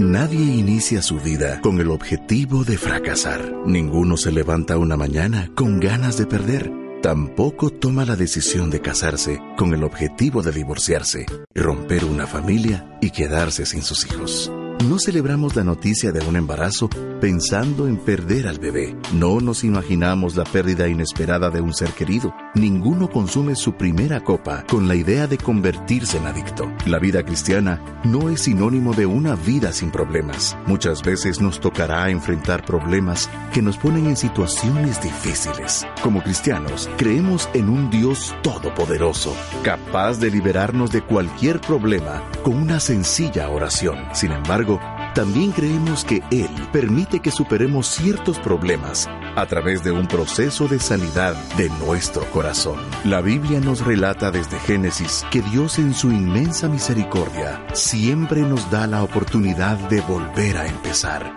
Nadie 0.00 0.56
inicia 0.56 1.02
su 1.02 1.20
vida 1.20 1.60
con 1.60 1.78
el 1.78 1.90
objetivo 1.90 2.64
de 2.64 2.78
fracasar. 2.78 3.52
Ninguno 3.66 4.16
se 4.16 4.32
levanta 4.32 4.78
una 4.78 4.96
mañana 4.96 5.50
con 5.54 5.78
ganas 5.78 6.16
de 6.16 6.24
perder. 6.24 6.72
Tampoco 7.02 7.68
toma 7.68 8.06
la 8.06 8.16
decisión 8.16 8.70
de 8.70 8.80
casarse 8.80 9.42
con 9.58 9.74
el 9.74 9.84
objetivo 9.84 10.40
de 10.40 10.52
divorciarse, 10.52 11.26
romper 11.54 12.06
una 12.06 12.26
familia 12.26 12.98
y 13.02 13.10
quedarse 13.10 13.66
sin 13.66 13.82
sus 13.82 14.06
hijos. 14.06 14.50
No 14.88 14.98
celebramos 14.98 15.56
la 15.56 15.62
noticia 15.62 16.10
de 16.10 16.26
un 16.26 16.36
embarazo 16.36 16.88
pensando 17.20 17.86
en 17.86 17.98
perder 17.98 18.48
al 18.48 18.58
bebé. 18.58 18.96
No 19.12 19.38
nos 19.38 19.62
imaginamos 19.62 20.36
la 20.36 20.44
pérdida 20.44 20.88
inesperada 20.88 21.50
de 21.50 21.60
un 21.60 21.74
ser 21.74 21.90
querido. 21.90 22.34
Ninguno 22.54 23.10
consume 23.10 23.56
su 23.56 23.74
primera 23.74 24.24
copa 24.24 24.64
con 24.66 24.88
la 24.88 24.94
idea 24.94 25.26
de 25.26 25.36
convertirse 25.36 26.16
en 26.16 26.26
adicto. 26.26 26.72
La 26.86 26.98
vida 26.98 27.22
cristiana 27.22 28.00
no 28.04 28.30
es 28.30 28.40
sinónimo 28.40 28.94
de 28.94 29.04
una 29.04 29.34
vida 29.34 29.70
sin 29.72 29.90
problemas. 29.90 30.56
Muchas 30.66 31.02
veces 31.02 31.42
nos 31.42 31.60
tocará 31.60 32.08
enfrentar 32.08 32.64
problemas 32.64 33.28
que 33.52 33.60
nos 33.60 33.76
ponen 33.76 34.06
en 34.06 34.16
situaciones 34.16 35.02
difíciles. 35.02 35.86
Como 36.02 36.22
cristianos, 36.22 36.88
creemos 36.96 37.50
en 37.52 37.68
un 37.68 37.90
Dios 37.90 38.34
todopoderoso, 38.42 39.36
capaz 39.62 40.18
de 40.20 40.30
liberarnos 40.30 40.90
de 40.90 41.02
cualquier 41.02 41.60
problema 41.60 42.22
con 42.42 42.56
una 42.56 42.80
sencilla 42.80 43.50
oración. 43.50 43.98
Sin 44.14 44.32
embargo, 44.32 44.69
también 45.14 45.52
creemos 45.52 46.04
que 46.04 46.22
Él 46.30 46.50
permite 46.72 47.20
que 47.20 47.30
superemos 47.30 47.88
ciertos 47.88 48.38
problemas 48.38 49.08
a 49.36 49.46
través 49.46 49.82
de 49.82 49.90
un 49.90 50.06
proceso 50.06 50.68
de 50.68 50.78
sanidad 50.78 51.34
de 51.56 51.70
nuestro 51.84 52.24
corazón. 52.30 52.78
La 53.04 53.20
Biblia 53.20 53.60
nos 53.60 53.84
relata 53.84 54.30
desde 54.30 54.58
Génesis 54.60 55.24
que 55.30 55.40
Dios 55.42 55.78
en 55.78 55.94
su 55.94 56.12
inmensa 56.12 56.68
misericordia 56.68 57.64
siempre 57.72 58.42
nos 58.42 58.70
da 58.70 58.86
la 58.86 59.02
oportunidad 59.02 59.76
de 59.88 60.00
volver 60.02 60.58
a 60.58 60.66
empezar. 60.66 61.34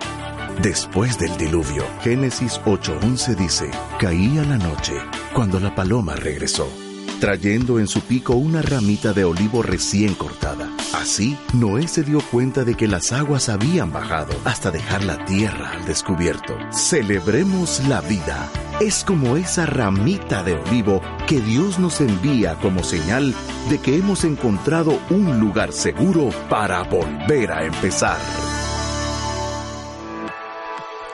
Después 0.61 1.17
del 1.17 1.35
diluvio, 1.37 1.83
Génesis 2.01 2.59
8:11 2.65 3.35
dice, 3.35 3.71
caía 3.99 4.43
la 4.43 4.57
noche 4.57 4.93
cuando 5.33 5.59
la 5.59 5.73
paloma 5.73 6.15
regresó 6.15 6.69
trayendo 7.23 7.79
en 7.79 7.87
su 7.87 8.01
pico 8.01 8.35
una 8.35 8.61
ramita 8.61 9.13
de 9.13 9.23
olivo 9.23 9.63
recién 9.63 10.13
cortada. 10.13 10.69
Así, 10.93 11.35
Noé 11.53 11.87
se 11.87 12.03
dio 12.03 12.19
cuenta 12.21 12.63
de 12.63 12.75
que 12.75 12.87
las 12.87 13.11
aguas 13.11 13.49
habían 13.49 13.91
bajado 13.91 14.31
hasta 14.45 14.69
dejar 14.69 15.03
la 15.03 15.25
tierra 15.25 15.71
al 15.71 15.85
descubierto. 15.85 16.55
Celebremos 16.71 17.81
la 17.87 17.99
vida. 18.01 18.47
Es 18.79 19.03
como 19.03 19.35
esa 19.35 19.65
ramita 19.65 20.43
de 20.43 20.53
olivo 20.53 21.01
que 21.27 21.41
Dios 21.41 21.79
nos 21.79 21.99
envía 21.99 22.55
como 22.55 22.83
señal 22.83 23.33
de 23.71 23.79
que 23.79 23.97
hemos 23.97 24.23
encontrado 24.23 24.99
un 25.09 25.39
lugar 25.39 25.73
seguro 25.73 26.29
para 26.47 26.83
volver 26.83 27.51
a 27.51 27.65
empezar. 27.65 28.17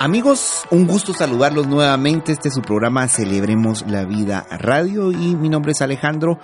Amigos, 0.01 0.65
un 0.71 0.87
gusto 0.87 1.13
saludarlos 1.13 1.67
nuevamente. 1.67 2.33
Este 2.33 2.49
es 2.49 2.53
su 2.53 2.61
programa 2.61 3.07
Celebremos 3.07 3.85
la 3.87 4.03
Vida 4.03 4.45
Radio 4.49 5.11
y 5.11 5.35
mi 5.35 5.49
nombre 5.49 5.71
es 5.71 5.81
Alejandro. 5.81 6.39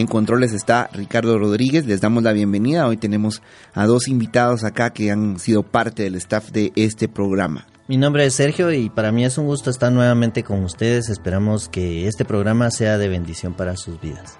En 0.00 0.06
controles 0.06 0.54
está 0.54 0.88
Ricardo 0.94 1.38
Rodríguez. 1.38 1.84
Les 1.84 2.00
damos 2.00 2.22
la 2.22 2.32
bienvenida. 2.32 2.86
Hoy 2.86 2.96
tenemos 2.96 3.42
a 3.74 3.84
dos 3.84 4.08
invitados 4.08 4.64
acá 4.64 4.94
que 4.94 5.10
han 5.10 5.38
sido 5.38 5.62
parte 5.62 6.04
del 6.04 6.14
staff 6.14 6.52
de 6.52 6.72
este 6.74 7.06
programa. 7.06 7.66
Mi 7.86 7.98
nombre 7.98 8.24
es 8.24 8.32
Sergio 8.32 8.72
y 8.72 8.88
para 8.88 9.12
mí 9.12 9.26
es 9.26 9.36
un 9.36 9.44
gusto 9.44 9.68
estar 9.68 9.92
nuevamente 9.92 10.42
con 10.42 10.64
ustedes. 10.64 11.10
Esperamos 11.10 11.68
que 11.68 12.08
este 12.08 12.24
programa 12.24 12.70
sea 12.70 12.96
de 12.96 13.10
bendición 13.10 13.52
para 13.52 13.76
sus 13.76 14.00
vidas. 14.00 14.38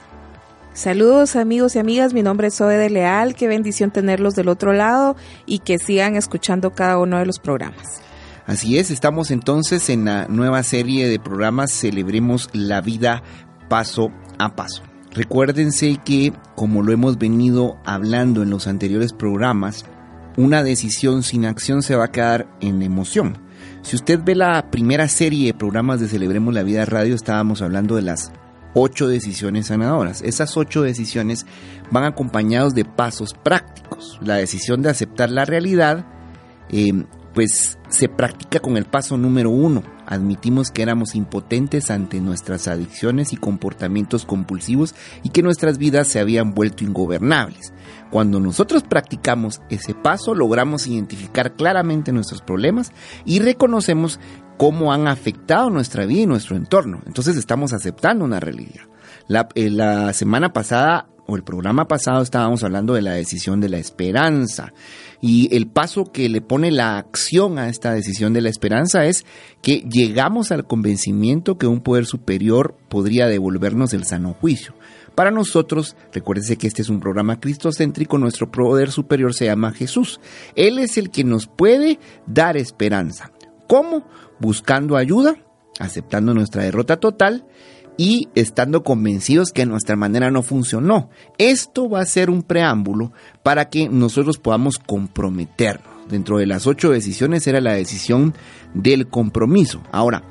Saludos 0.72 1.36
amigos 1.36 1.76
y 1.76 1.78
amigas, 1.78 2.14
mi 2.14 2.22
nombre 2.22 2.46
es 2.46 2.54
Zoe 2.54 2.78
de 2.78 2.88
Leal, 2.88 3.34
qué 3.34 3.46
bendición 3.46 3.90
tenerlos 3.90 4.34
del 4.34 4.48
otro 4.48 4.72
lado 4.72 5.14
y 5.44 5.58
que 5.58 5.78
sigan 5.78 6.16
escuchando 6.16 6.70
cada 6.70 6.96
uno 6.96 7.18
de 7.18 7.26
los 7.26 7.38
programas. 7.38 8.00
Así 8.46 8.78
es, 8.78 8.90
estamos 8.90 9.30
entonces 9.30 9.90
en 9.90 10.06
la 10.06 10.26
nueva 10.26 10.62
serie 10.62 11.06
de 11.06 11.18
programas 11.18 11.70
Celebremos 11.70 12.48
la 12.54 12.80
vida 12.80 13.22
paso 13.68 14.10
a 14.38 14.56
paso. 14.56 14.89
Recuérdense 15.12 15.98
que, 16.04 16.32
como 16.54 16.82
lo 16.82 16.92
hemos 16.92 17.18
venido 17.18 17.78
hablando 17.84 18.42
en 18.42 18.50
los 18.50 18.66
anteriores 18.66 19.12
programas, 19.12 19.84
una 20.36 20.62
decisión 20.62 21.22
sin 21.22 21.44
acción 21.44 21.82
se 21.82 21.96
va 21.96 22.06
a 22.06 22.12
quedar 22.12 22.46
en 22.60 22.82
emoción. 22.82 23.38
Si 23.82 23.96
usted 23.96 24.20
ve 24.22 24.34
la 24.34 24.70
primera 24.70 25.08
serie 25.08 25.46
de 25.46 25.54
programas 25.54 26.00
de 26.00 26.08
Celebremos 26.08 26.54
la 26.54 26.62
Vida 26.62 26.84
Radio, 26.84 27.14
estábamos 27.14 27.60
hablando 27.60 27.96
de 27.96 28.02
las 28.02 28.30
ocho 28.74 29.08
decisiones 29.08 29.66
sanadoras. 29.66 30.22
Esas 30.22 30.56
ocho 30.56 30.82
decisiones 30.82 31.46
van 31.90 32.04
acompañados 32.04 32.74
de 32.74 32.84
pasos 32.84 33.34
prácticos. 33.34 34.18
La 34.22 34.36
decisión 34.36 34.82
de 34.82 34.90
aceptar 34.90 35.30
la 35.30 35.44
realidad, 35.44 36.06
eh, 36.70 37.04
pues 37.34 37.78
se 37.88 38.08
practica 38.08 38.60
con 38.60 38.76
el 38.76 38.84
paso 38.84 39.16
número 39.16 39.50
uno. 39.50 39.82
Admitimos 40.06 40.70
que 40.70 40.82
éramos 40.82 41.14
impotentes 41.14 41.90
ante 41.90 42.20
nuestras 42.20 42.66
adicciones 42.68 43.32
y 43.32 43.36
comportamientos 43.36 44.24
compulsivos 44.24 44.94
y 45.22 45.30
que 45.30 45.42
nuestras 45.42 45.78
vidas 45.78 46.08
se 46.08 46.18
habían 46.18 46.54
vuelto 46.54 46.84
ingobernables. 46.84 47.72
Cuando 48.10 48.40
nosotros 48.40 48.82
practicamos 48.82 49.60
ese 49.70 49.94
paso, 49.94 50.34
logramos 50.34 50.86
identificar 50.88 51.54
claramente 51.54 52.12
nuestros 52.12 52.42
problemas 52.42 52.92
y 53.24 53.38
reconocemos 53.38 54.18
cómo 54.56 54.92
han 54.92 55.06
afectado 55.06 55.70
nuestra 55.70 56.06
vida 56.06 56.22
y 56.22 56.26
nuestro 56.26 56.56
entorno. 56.56 57.00
Entonces 57.06 57.36
estamos 57.36 57.72
aceptando 57.72 58.24
una 58.24 58.40
realidad. 58.40 58.82
La, 59.28 59.48
eh, 59.54 59.70
la 59.70 60.12
semana 60.12 60.52
pasada 60.52 61.09
o 61.30 61.36
el 61.36 61.44
programa 61.44 61.86
pasado 61.86 62.22
estábamos 62.22 62.64
hablando 62.64 62.94
de 62.94 63.02
la 63.02 63.12
decisión 63.12 63.60
de 63.60 63.68
la 63.68 63.78
esperanza. 63.78 64.72
Y 65.20 65.54
el 65.54 65.68
paso 65.68 66.06
que 66.06 66.28
le 66.28 66.40
pone 66.40 66.72
la 66.72 66.98
acción 66.98 67.58
a 67.58 67.68
esta 67.68 67.92
decisión 67.92 68.32
de 68.32 68.40
la 68.40 68.48
esperanza 68.48 69.04
es 69.04 69.24
que 69.62 69.84
llegamos 69.88 70.50
al 70.50 70.66
convencimiento 70.66 71.56
que 71.56 71.68
un 71.68 71.82
poder 71.82 72.06
superior 72.06 72.74
podría 72.88 73.28
devolvernos 73.28 73.94
el 73.94 74.04
sano 74.04 74.34
juicio. 74.34 74.74
Para 75.14 75.30
nosotros, 75.30 75.96
recuérdense 76.12 76.56
que 76.56 76.66
este 76.66 76.82
es 76.82 76.88
un 76.88 76.98
programa 76.98 77.38
cristocéntrico, 77.38 78.18
nuestro 78.18 78.50
poder 78.50 78.90
superior 78.90 79.32
se 79.32 79.44
llama 79.44 79.72
Jesús. 79.72 80.20
Él 80.56 80.80
es 80.80 80.98
el 80.98 81.10
que 81.10 81.22
nos 81.22 81.46
puede 81.46 82.00
dar 82.26 82.56
esperanza. 82.56 83.30
¿Cómo? 83.68 84.08
Buscando 84.40 84.96
ayuda, 84.96 85.36
aceptando 85.78 86.34
nuestra 86.34 86.64
derrota 86.64 86.98
total 86.98 87.44
y 88.00 88.30
estando 88.34 88.82
convencidos 88.82 89.52
que 89.52 89.66
nuestra 89.66 89.94
manera 89.94 90.30
no 90.30 90.40
funcionó. 90.40 91.10
Esto 91.36 91.90
va 91.90 92.00
a 92.00 92.06
ser 92.06 92.30
un 92.30 92.42
preámbulo 92.42 93.12
para 93.42 93.68
que 93.68 93.90
nosotros 93.90 94.38
podamos 94.38 94.78
comprometernos. 94.78 95.86
Dentro 96.08 96.38
de 96.38 96.46
las 96.46 96.66
ocho 96.66 96.92
decisiones 96.92 97.46
era 97.46 97.60
la 97.60 97.74
decisión 97.74 98.32
del 98.72 99.08
compromiso. 99.08 99.82
Ahora, 99.92 100.22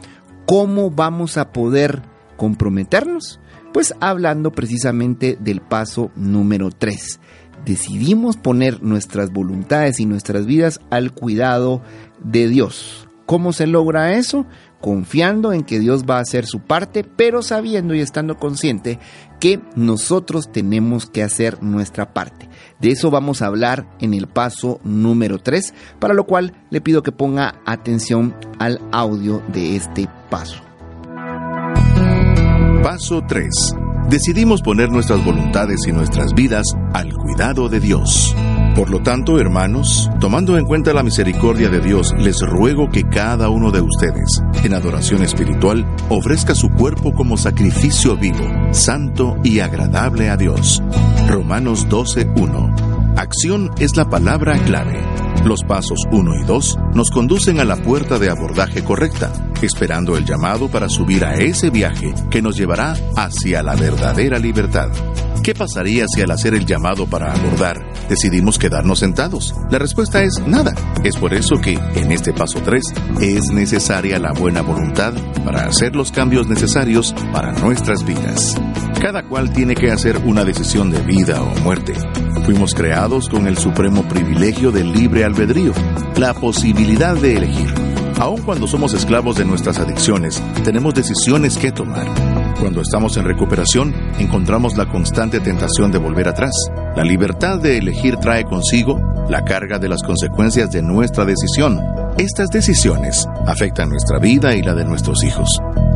¿cómo 0.47 0.89
vamos 0.89 1.37
a 1.37 1.51
poder 1.51 2.01
comprometernos? 2.37 3.39
Pues 3.71 3.93
hablando 3.99 4.51
precisamente 4.51 5.37
del 5.39 5.61
paso 5.61 6.09
número 6.15 6.71
tres. 6.71 7.19
Decidimos 7.65 8.35
poner 8.37 8.81
nuestras 8.81 9.31
voluntades 9.31 9.99
y 9.99 10.07
nuestras 10.07 10.47
vidas 10.47 10.81
al 10.89 11.13
cuidado 11.13 11.83
de 12.19 12.47
Dios. 12.47 13.07
¿Cómo 13.27 13.53
se 13.53 13.67
logra 13.67 14.15
eso? 14.15 14.47
Confiando 14.79 15.53
en 15.53 15.63
que 15.63 15.79
Dios 15.79 16.03
va 16.09 16.17
a 16.17 16.21
hacer 16.21 16.45
su 16.45 16.59
parte, 16.59 17.03
pero 17.03 17.41
sabiendo 17.41 17.93
y 17.93 18.01
estando 18.01 18.37
consciente 18.37 18.99
que 19.39 19.59
nosotros 19.75 20.51
tenemos 20.51 21.05
que 21.05 21.23
hacer 21.23 21.63
nuestra 21.63 22.13
parte. 22.13 22.49
De 22.79 22.89
eso 22.89 23.09
vamos 23.11 23.41
a 23.41 23.47
hablar 23.47 23.87
en 23.99 24.13
el 24.13 24.27
paso 24.27 24.79
número 24.83 25.39
3, 25.39 25.73
para 25.99 26.13
lo 26.13 26.25
cual 26.25 26.53
le 26.69 26.81
pido 26.81 27.03
que 27.03 27.11
ponga 27.11 27.61
atención 27.65 28.35
al 28.59 28.79
audio 28.91 29.41
de 29.51 29.75
este 29.75 30.07
paso. 30.29 30.61
Paso 32.83 33.21
3. 33.27 33.88
Decidimos 34.09 34.63
poner 34.63 34.89
nuestras 34.89 35.23
voluntades 35.23 35.81
y 35.87 35.91
nuestras 35.91 36.33
vidas 36.33 36.65
al 36.93 37.13
cuidado 37.13 37.69
de 37.69 37.79
Dios. 37.79 38.35
Por 38.75 38.89
lo 38.89 39.03
tanto, 39.03 39.39
hermanos, 39.39 40.09
tomando 40.19 40.57
en 40.57 40.65
cuenta 40.65 40.93
la 40.93 41.03
misericordia 41.03 41.69
de 41.69 41.79
Dios, 41.79 42.15
les 42.17 42.41
ruego 42.41 42.89
que 42.89 43.03
cada 43.03 43.49
uno 43.49 43.69
de 43.69 43.81
ustedes, 43.81 44.41
en 44.63 44.73
adoración 44.73 45.21
espiritual, 45.21 45.85
ofrezca 46.09 46.55
su 46.55 46.69
cuerpo 46.69 47.13
como 47.13 47.37
sacrificio 47.37 48.17
vivo, 48.17 48.47
santo 48.71 49.37
y 49.43 49.59
agradable 49.59 50.29
a 50.29 50.37
Dios. 50.37 50.81
Romanos 51.27 51.87
12.1. 51.87 53.15
Acción 53.15 53.69
es 53.77 53.95
la 53.95 54.09
palabra 54.09 54.57
clave. 54.63 55.28
Los 55.45 55.63
pasos 55.63 55.99
1 56.11 56.35
y 56.41 56.43
2 56.43 56.77
nos 56.93 57.09
conducen 57.11 57.59
a 57.59 57.65
la 57.65 57.77
puerta 57.77 58.19
de 58.19 58.29
abordaje 58.29 58.83
correcta, 58.83 59.31
esperando 59.61 60.17
el 60.17 60.25
llamado 60.25 60.67
para 60.69 60.89
subir 60.89 61.23
a 61.23 61.35
ese 61.35 61.69
viaje 61.69 62.13
que 62.29 62.41
nos 62.41 62.57
llevará 62.57 62.95
hacia 63.15 63.63
la 63.63 63.75
verdadera 63.75 64.37
libertad. 64.37 64.89
¿Qué 65.41 65.55
pasaría 65.55 66.05
si 66.07 66.21
al 66.21 66.31
hacer 66.31 66.53
el 66.53 66.65
llamado 66.65 67.07
para 67.07 67.33
abordar 67.33 67.88
decidimos 68.09 68.57
quedarnos 68.57 68.99
sentados? 68.99 69.55
La 69.69 69.79
respuesta 69.79 70.21
es 70.23 70.41
nada. 70.45 70.73
Es 71.03 71.15
por 71.15 71.33
eso 71.33 71.57
que, 71.61 71.79
en 71.95 72.11
este 72.11 72.33
paso 72.33 72.59
3, 72.61 72.83
es 73.21 73.51
necesaria 73.51 74.19
la 74.19 74.33
buena 74.33 74.61
voluntad 74.61 75.13
para 75.45 75.65
hacer 75.65 75.95
los 75.95 76.11
cambios 76.11 76.47
necesarios 76.47 77.15
para 77.31 77.53
nuestras 77.53 78.03
vidas. 78.03 78.55
Cada 78.99 79.23
cual 79.23 79.53
tiene 79.53 79.75
que 79.75 79.91
hacer 79.91 80.17
una 80.25 80.43
decisión 80.43 80.89
de 80.91 81.01
vida 81.01 81.41
o 81.41 81.55
muerte. 81.61 81.93
Fuimos 82.45 82.73
creados 82.73 83.29
con 83.29 83.47
el 83.47 83.57
supremo 83.57 84.03
privilegio 84.03 84.71
del 84.71 84.91
libre 84.91 85.23
albedrío, 85.23 85.71
la 86.17 86.33
posibilidad 86.33 87.15
de 87.15 87.37
elegir. 87.37 87.73
Aun 88.19 88.41
cuando 88.41 88.67
somos 88.67 88.93
esclavos 88.93 89.37
de 89.37 89.45
nuestras 89.45 89.79
adicciones, 89.79 90.43
tenemos 90.65 90.93
decisiones 90.93 91.57
que 91.57 91.71
tomar. 91.71 92.07
Cuando 92.59 92.81
estamos 92.81 93.15
en 93.15 93.23
recuperación, 93.23 93.95
encontramos 94.19 94.75
la 94.75 94.85
constante 94.85 95.39
tentación 95.39 95.93
de 95.93 95.97
volver 95.97 96.27
atrás. 96.27 96.51
La 96.93 97.05
libertad 97.05 97.57
de 97.57 97.77
elegir 97.77 98.17
trae 98.17 98.43
consigo 98.43 98.99
la 99.29 99.45
carga 99.45 99.79
de 99.79 99.87
las 99.87 100.03
consecuencias 100.03 100.69
de 100.69 100.81
nuestra 100.81 101.23
decisión. 101.23 101.79
Estas 102.17 102.49
decisiones 102.49 103.25
afectan 103.47 103.89
nuestra 103.89 104.19
vida 104.19 104.55
y 104.55 104.61
la 104.61 104.75
de 104.75 104.83
nuestros 104.83 105.23
hijos. 105.23 105.49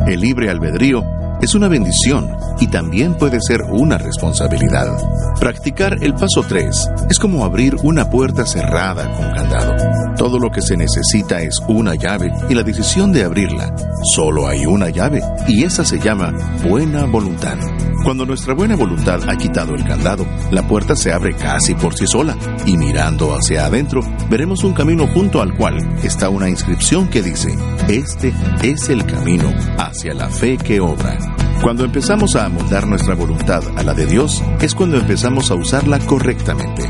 El 0.08 0.22
libre 0.22 0.50
albedrío 0.50 1.04
es 1.44 1.56
una 1.56 1.68
bendición 1.68 2.36
y 2.62 2.68
también 2.68 3.16
puede 3.16 3.40
ser 3.42 3.64
una 3.64 3.98
responsabilidad. 3.98 4.98
Practicar 5.42 5.98
el 6.02 6.14
paso 6.14 6.42
3 6.48 6.90
es 7.10 7.20
como 7.20 7.44
abrir 7.44 7.76
una 7.84 8.10
puerta 8.10 8.46
cerrada 8.46 9.12
con 9.18 9.30
candado. 9.34 9.76
Todo 10.16 10.40
lo 10.40 10.50
que 10.52 10.62
se 10.62 10.78
necesita 10.78 11.42
es 11.42 11.60
una 11.68 11.96
llave 11.96 12.32
y 12.50 12.54
la 12.54 12.64
decisión 12.64 13.12
de 13.12 13.26
abrirla. 13.26 13.76
Solo 14.16 14.48
hay 14.48 14.66
una 14.66 14.90
llave 14.90 15.22
y 15.46 15.66
esa 15.66 15.84
se 15.84 16.00
llama 16.00 16.32
buena 16.64 17.06
voluntad. 17.06 17.58
Cuando 18.04 18.26
nuestra 18.26 18.54
buena 18.54 18.76
voluntad 18.76 19.22
ha 19.30 19.38
quitado 19.38 19.74
el 19.74 19.86
candado, 19.86 20.28
la 20.52 20.68
puerta 20.68 20.94
se 20.94 21.14
abre 21.14 21.34
casi 21.36 21.74
por 21.74 21.96
sí 21.96 22.06
sola 22.06 22.36
y 22.66 22.76
mirando 22.76 23.34
hacia 23.34 23.66
adentro 23.66 24.02
veremos 24.30 24.66
un 24.66 24.74
camino 24.74 25.08
junto 25.08 25.42
al 25.42 25.56
cual 25.56 25.78
está 26.04 26.28
una 26.28 26.50
inscripción 26.50 27.08
que 27.08 27.22
dice, 27.22 27.58
este 27.88 28.34
es 28.62 28.90
el 28.90 29.06
camino 29.06 29.54
hacia 29.78 30.14
la 30.14 30.30
fe 30.30 30.58
que 30.58 30.82
obra. 30.82 31.18
Cuando 31.62 31.86
empezamos 31.86 32.36
a 32.36 32.48
amoldar 32.48 32.88
nuestra 32.88 33.16
voluntad 33.16 33.64
a 33.78 33.84
la 33.84 33.94
de 33.94 34.06
Dios, 34.06 34.44
es 34.60 34.76
cuando 34.76 34.98
empezamos 34.98 35.50
a 35.50 35.56
usarla 35.56 35.98
correctamente. 36.00 36.84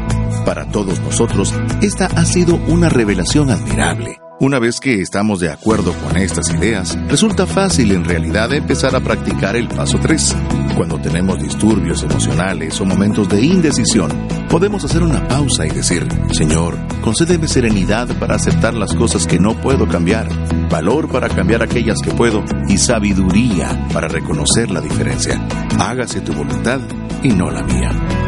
Para 0.45 0.66
todos 0.66 1.00
nosotros, 1.00 1.54
esta 1.83 2.07
ha 2.07 2.25
sido 2.25 2.56
una 2.68 2.89
revelación 2.89 3.51
admirable. 3.51 4.23
Una 4.44 4.60
vez 4.60 4.81
que 4.81 5.00
estamos 5.00 5.40
de 5.40 5.50
acuerdo 5.50 5.94
con 6.04 6.18
estas 6.18 6.50
ideas, 6.50 6.98
resulta 7.07 7.48
fácil 7.48 7.94
en 7.94 8.04
realidad 8.04 8.51
empezar 8.51 8.94
a 8.94 9.00
practicar 9.00 9.56
el 9.56 9.69
paso 9.69 9.98
3. 10.01 10.36
Cuando 10.75 11.00
tenemos 11.00 11.42
disturbios 11.42 12.04
emocionales 12.04 12.81
o 12.81 12.86
momentos 12.86 13.30
de 13.30 13.42
indecisión, 13.42 14.12
podemos 14.50 14.84
hacer 14.84 15.01
una 15.01 15.25
pausa 15.30 15.66
y 15.66 15.69
decir, 15.69 16.06
Señor, 16.34 16.78
concédeme 17.01 17.48
serenidad 17.48 18.10
para 18.19 18.36
aceptar 18.36 18.74
las 18.74 18.94
cosas 18.94 19.25
que 19.25 19.40
no 19.40 19.56
puedo 19.56 19.88
cambiar, 19.88 20.28
valor 20.69 21.10
para 21.10 21.30
cambiar 21.30 21.63
aquellas 21.63 22.01
que 22.04 22.12
puedo 22.12 22.44
y 22.68 22.78
sabiduría 22.78 23.88
para 23.94 24.10
reconocer 24.10 24.72
la 24.72 24.81
diferencia. 24.81 25.42
Hágase 25.80 26.19
tu 26.19 26.34
voluntad 26.34 26.81
y 27.24 27.30
no 27.30 27.50
la 27.50 27.63
mía. 27.63 28.23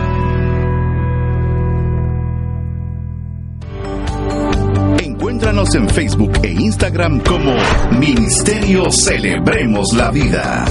Encuéntranos 5.45 5.75
en 5.75 5.89
Facebook 5.89 6.31
e 6.41 6.53
Instagram 6.53 7.19
como 7.19 7.55
Ministerio 7.99 8.89
Celebremos 8.89 9.93
la 9.93 10.09
Vida. 10.09 10.65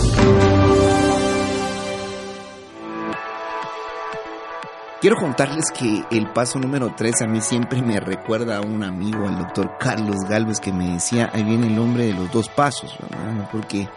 Quiero 5.00 5.14
contarles 5.14 5.70
que 5.70 6.02
el 6.10 6.26
paso 6.32 6.58
número 6.58 6.92
3 6.96 7.22
a 7.22 7.26
mí 7.28 7.40
siempre 7.40 7.82
me 7.82 8.00
recuerda 8.00 8.56
a 8.56 8.62
un 8.62 8.82
amigo, 8.82 9.28
al 9.28 9.38
doctor 9.38 9.76
Carlos 9.78 10.16
Galvez, 10.28 10.58
que 10.58 10.72
me 10.72 10.94
decía, 10.94 11.30
ahí 11.32 11.44
viene 11.44 11.68
el 11.68 11.76
nombre 11.76 12.06
de 12.06 12.14
los 12.14 12.32
dos 12.32 12.48
pasos, 12.48 12.98
¿verdad? 12.98 13.48
porque 13.52 13.88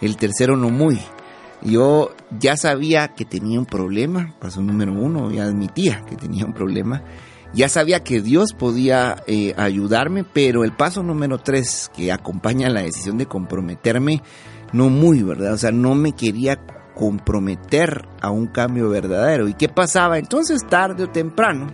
el 0.00 0.16
tercero 0.16 0.56
no 0.56 0.70
muy. 0.70 1.00
Yo 1.60 2.14
ya 2.38 2.56
sabía 2.56 3.08
que 3.16 3.24
tenía 3.24 3.58
un 3.58 3.66
problema, 3.66 4.36
paso 4.38 4.62
número 4.62 4.92
uno, 4.92 5.32
ya 5.32 5.42
admitía 5.42 6.04
que 6.08 6.14
tenía 6.14 6.46
un 6.46 6.52
problema, 6.52 7.02
ya 7.52 7.68
sabía 7.68 8.04
que 8.04 8.20
Dios 8.20 8.52
podía 8.52 9.22
eh, 9.26 9.54
ayudarme, 9.56 10.24
pero 10.24 10.64
el 10.64 10.72
paso 10.72 11.02
número 11.02 11.38
tres 11.38 11.90
que 11.94 12.12
acompaña 12.12 12.68
la 12.68 12.82
decisión 12.82 13.18
de 13.18 13.26
comprometerme, 13.26 14.22
no 14.72 14.88
muy, 14.88 15.22
¿verdad? 15.22 15.54
O 15.54 15.58
sea, 15.58 15.72
no 15.72 15.94
me 15.94 16.12
quería 16.12 16.60
comprometer 16.94 18.06
a 18.20 18.30
un 18.30 18.46
cambio 18.46 18.88
verdadero. 18.90 19.48
¿Y 19.48 19.54
qué 19.54 19.68
pasaba? 19.68 20.18
Entonces 20.18 20.60
tarde 20.68 21.04
o 21.04 21.10
temprano 21.10 21.68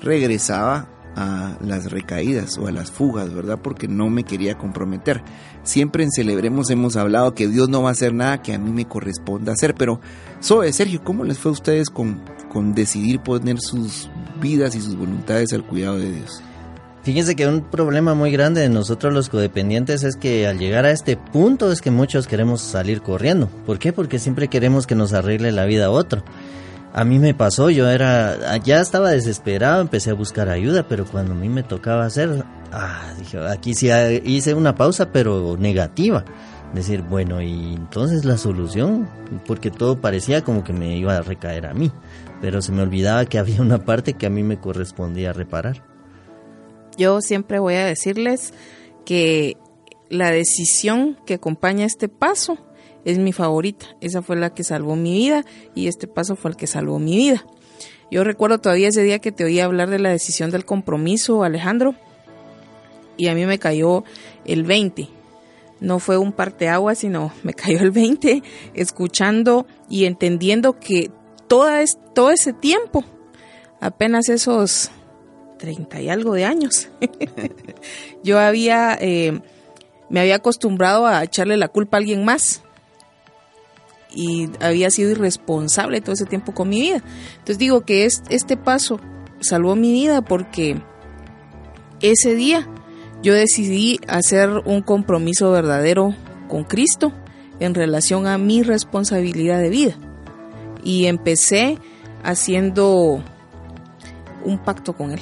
regresaba 0.00 0.88
a 1.16 1.56
las 1.60 1.90
recaídas 1.90 2.58
o 2.58 2.68
a 2.68 2.72
las 2.72 2.92
fugas, 2.92 3.34
¿verdad? 3.34 3.58
Porque 3.62 3.88
no 3.88 4.08
me 4.08 4.24
quería 4.24 4.56
comprometer. 4.56 5.22
Siempre 5.64 6.04
en 6.04 6.12
Celebremos 6.12 6.70
hemos 6.70 6.96
hablado 6.96 7.34
que 7.34 7.48
Dios 7.48 7.68
no 7.68 7.82
va 7.82 7.88
a 7.88 7.92
hacer 7.92 8.14
nada 8.14 8.40
que 8.40 8.54
a 8.54 8.58
mí 8.58 8.70
me 8.70 8.86
corresponda 8.86 9.52
hacer, 9.52 9.74
pero 9.74 10.00
Zoe, 10.42 10.72
Sergio, 10.72 11.02
¿cómo 11.02 11.24
les 11.24 11.38
fue 11.38 11.50
a 11.50 11.52
ustedes 11.52 11.90
con, 11.90 12.22
con 12.48 12.74
decidir 12.74 13.20
poner 13.20 13.60
sus 13.60 14.08
vidas 14.40 14.74
y 14.74 14.80
sus 14.80 14.96
voluntades 14.96 15.52
al 15.52 15.64
cuidado 15.64 15.98
de 15.98 16.12
Dios? 16.12 16.42
Fíjense 17.02 17.36
que 17.36 17.46
un 17.46 17.62
problema 17.62 18.14
muy 18.14 18.30
grande 18.30 18.60
de 18.60 18.68
nosotros 18.68 19.14
los 19.14 19.30
codependientes 19.30 20.02
es 20.02 20.16
que 20.16 20.46
al 20.46 20.58
llegar 20.58 20.84
a 20.84 20.90
este 20.90 21.16
punto 21.16 21.72
es 21.72 21.80
que 21.80 21.90
muchos 21.90 22.26
queremos 22.26 22.60
salir 22.60 23.00
corriendo. 23.00 23.48
¿Por 23.64 23.78
qué? 23.78 23.92
Porque 23.92 24.18
siempre 24.18 24.48
queremos 24.48 24.86
que 24.86 24.94
nos 24.94 25.14
arregle 25.14 25.52
la 25.52 25.64
vida 25.64 25.86
a 25.86 25.90
otro. 25.90 26.22
A 26.92 27.04
mí 27.04 27.18
me 27.18 27.32
pasó, 27.32 27.70
yo 27.70 27.88
era, 27.88 28.56
ya 28.58 28.80
estaba 28.80 29.10
desesperado, 29.10 29.80
empecé 29.80 30.10
a 30.10 30.14
buscar 30.14 30.48
ayuda, 30.48 30.86
pero 30.88 31.06
cuando 31.06 31.32
a 31.32 31.36
mí 31.36 31.48
me 31.48 31.62
tocaba 31.62 32.04
hacer, 32.04 32.44
ah, 32.72 33.12
dije, 33.18 33.38
aquí 33.46 33.74
sí 33.74 33.88
hice 34.24 34.54
una 34.54 34.74
pausa, 34.74 35.12
pero 35.12 35.56
negativa. 35.58 36.24
Decir, 36.74 37.00
bueno, 37.00 37.40
y 37.40 37.74
entonces 37.74 38.26
la 38.26 38.36
solución, 38.36 39.08
porque 39.46 39.70
todo 39.70 40.00
parecía 40.00 40.44
como 40.44 40.64
que 40.64 40.74
me 40.74 40.98
iba 40.98 41.16
a 41.16 41.22
recaer 41.22 41.66
a 41.66 41.72
mí, 41.72 41.90
pero 42.40 42.62
se 42.62 42.72
me 42.72 42.82
olvidaba 42.82 43.24
que 43.26 43.38
había 43.38 43.60
una 43.60 43.84
parte 43.84 44.14
que 44.14 44.26
a 44.26 44.30
mí 44.30 44.42
me 44.42 44.60
correspondía 44.60 45.32
reparar. 45.32 45.84
Yo 46.96 47.20
siempre 47.20 47.58
voy 47.58 47.74
a 47.74 47.84
decirles 47.84 48.52
que 49.04 49.56
la 50.08 50.30
decisión 50.30 51.16
que 51.26 51.34
acompaña 51.34 51.84
este 51.84 52.08
paso 52.08 52.58
es 53.04 53.18
mi 53.18 53.32
favorita. 53.32 53.86
Esa 54.00 54.22
fue 54.22 54.36
la 54.36 54.52
que 54.52 54.64
salvó 54.64 54.96
mi 54.96 55.12
vida 55.12 55.44
y 55.74 55.88
este 55.88 56.06
paso 56.06 56.36
fue 56.36 56.50
el 56.50 56.56
que 56.56 56.66
salvó 56.66 56.98
mi 56.98 57.16
vida. 57.16 57.46
Yo 58.10 58.24
recuerdo 58.24 58.58
todavía 58.58 58.88
ese 58.88 59.02
día 59.02 59.18
que 59.18 59.32
te 59.32 59.44
oí 59.44 59.60
hablar 59.60 59.90
de 59.90 59.98
la 59.98 60.10
decisión 60.10 60.50
del 60.50 60.64
compromiso, 60.64 61.44
Alejandro, 61.44 61.94
y 63.16 63.28
a 63.28 63.34
mí 63.34 63.44
me 63.44 63.58
cayó 63.58 64.04
el 64.44 64.62
20. 64.62 65.08
No 65.80 65.98
fue 65.98 66.16
un 66.16 66.32
parteaguas, 66.32 66.98
sino 66.98 67.32
me 67.42 67.52
cayó 67.54 67.80
el 67.80 67.90
20 67.90 68.42
escuchando 68.74 69.66
y 69.88 70.06
entendiendo 70.06 70.78
que 70.80 71.10
toda 71.48 71.82
es, 71.82 71.98
todo 72.14 72.30
ese 72.30 72.52
tiempo, 72.52 73.04
apenas 73.80 74.28
esos 74.28 74.90
30 75.58 76.00
y 76.00 76.08
algo 76.08 76.34
de 76.34 76.44
años. 76.44 76.88
yo 78.22 78.38
había, 78.38 78.96
eh, 79.00 79.40
me 80.08 80.20
había 80.20 80.36
acostumbrado 80.36 81.06
a 81.06 81.24
echarle 81.24 81.56
la 81.56 81.68
culpa 81.68 81.96
a 81.96 82.00
alguien 82.00 82.24
más 82.24 82.62
y 84.10 84.48
había 84.60 84.90
sido 84.90 85.10
irresponsable 85.10 86.00
todo 86.00 86.12
ese 86.12 86.24
tiempo 86.24 86.54
con 86.54 86.68
mi 86.68 86.80
vida. 86.80 87.02
Entonces 87.32 87.58
digo 87.58 87.82
que 87.82 88.04
es, 88.04 88.22
este 88.30 88.56
paso 88.56 89.00
salvó 89.40 89.76
mi 89.76 89.92
vida 89.92 90.22
porque 90.22 90.80
ese 92.00 92.34
día 92.34 92.68
yo 93.22 93.34
decidí 93.34 94.00
hacer 94.06 94.50
un 94.64 94.82
compromiso 94.82 95.50
verdadero 95.50 96.14
con 96.48 96.64
Cristo 96.64 97.12
en 97.60 97.74
relación 97.74 98.26
a 98.26 98.38
mi 98.38 98.62
responsabilidad 98.62 99.60
de 99.60 99.70
vida. 99.70 100.07
Y 100.82 101.06
empecé 101.06 101.78
haciendo 102.22 103.22
un 104.44 104.58
pacto 104.58 104.92
con 104.92 105.12
Él 105.12 105.20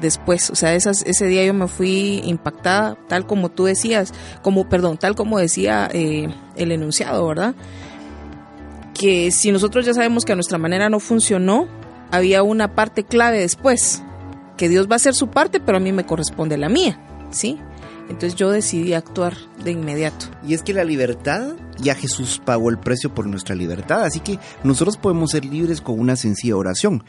después. 0.00 0.50
O 0.50 0.54
sea, 0.54 0.74
esas, 0.74 1.02
ese 1.02 1.26
día 1.26 1.44
yo 1.44 1.54
me 1.54 1.66
fui 1.66 2.20
impactada, 2.24 2.96
tal 3.08 3.26
como 3.26 3.50
tú 3.50 3.64
decías, 3.64 4.12
como, 4.42 4.68
perdón, 4.68 4.98
tal 4.98 5.14
como 5.14 5.38
decía 5.38 5.88
eh, 5.92 6.28
el 6.56 6.72
enunciado, 6.72 7.26
¿verdad? 7.26 7.54
Que 8.92 9.30
si 9.30 9.50
nosotros 9.50 9.84
ya 9.84 9.94
sabemos 9.94 10.24
que 10.24 10.32
a 10.32 10.36
nuestra 10.36 10.58
manera 10.58 10.88
no 10.88 11.00
funcionó, 11.00 11.66
había 12.10 12.42
una 12.42 12.74
parte 12.74 13.04
clave 13.04 13.40
después, 13.40 14.02
que 14.56 14.68
Dios 14.68 14.88
va 14.88 14.92
a 14.92 14.96
hacer 14.96 15.14
su 15.14 15.28
parte, 15.28 15.58
pero 15.58 15.78
a 15.78 15.80
mí 15.80 15.90
me 15.90 16.06
corresponde 16.06 16.56
la 16.56 16.68
mía, 16.68 17.00
¿sí? 17.30 17.58
Entonces 18.08 18.34
yo 18.34 18.50
decidí 18.50 18.92
actuar 18.92 19.34
de 19.62 19.72
inmediato. 19.72 20.26
Y 20.46 20.54
es 20.54 20.62
que 20.62 20.74
la 20.74 20.84
libertad, 20.84 21.54
ya 21.78 21.94
Jesús 21.94 22.40
pagó 22.44 22.70
el 22.70 22.78
precio 22.78 23.14
por 23.14 23.26
nuestra 23.26 23.54
libertad, 23.54 24.04
así 24.04 24.20
que 24.20 24.38
nosotros 24.62 24.96
podemos 24.96 25.30
ser 25.30 25.44
libres 25.44 25.80
con 25.80 25.98
una 25.98 26.16
sencilla 26.16 26.56
oración. 26.56 27.04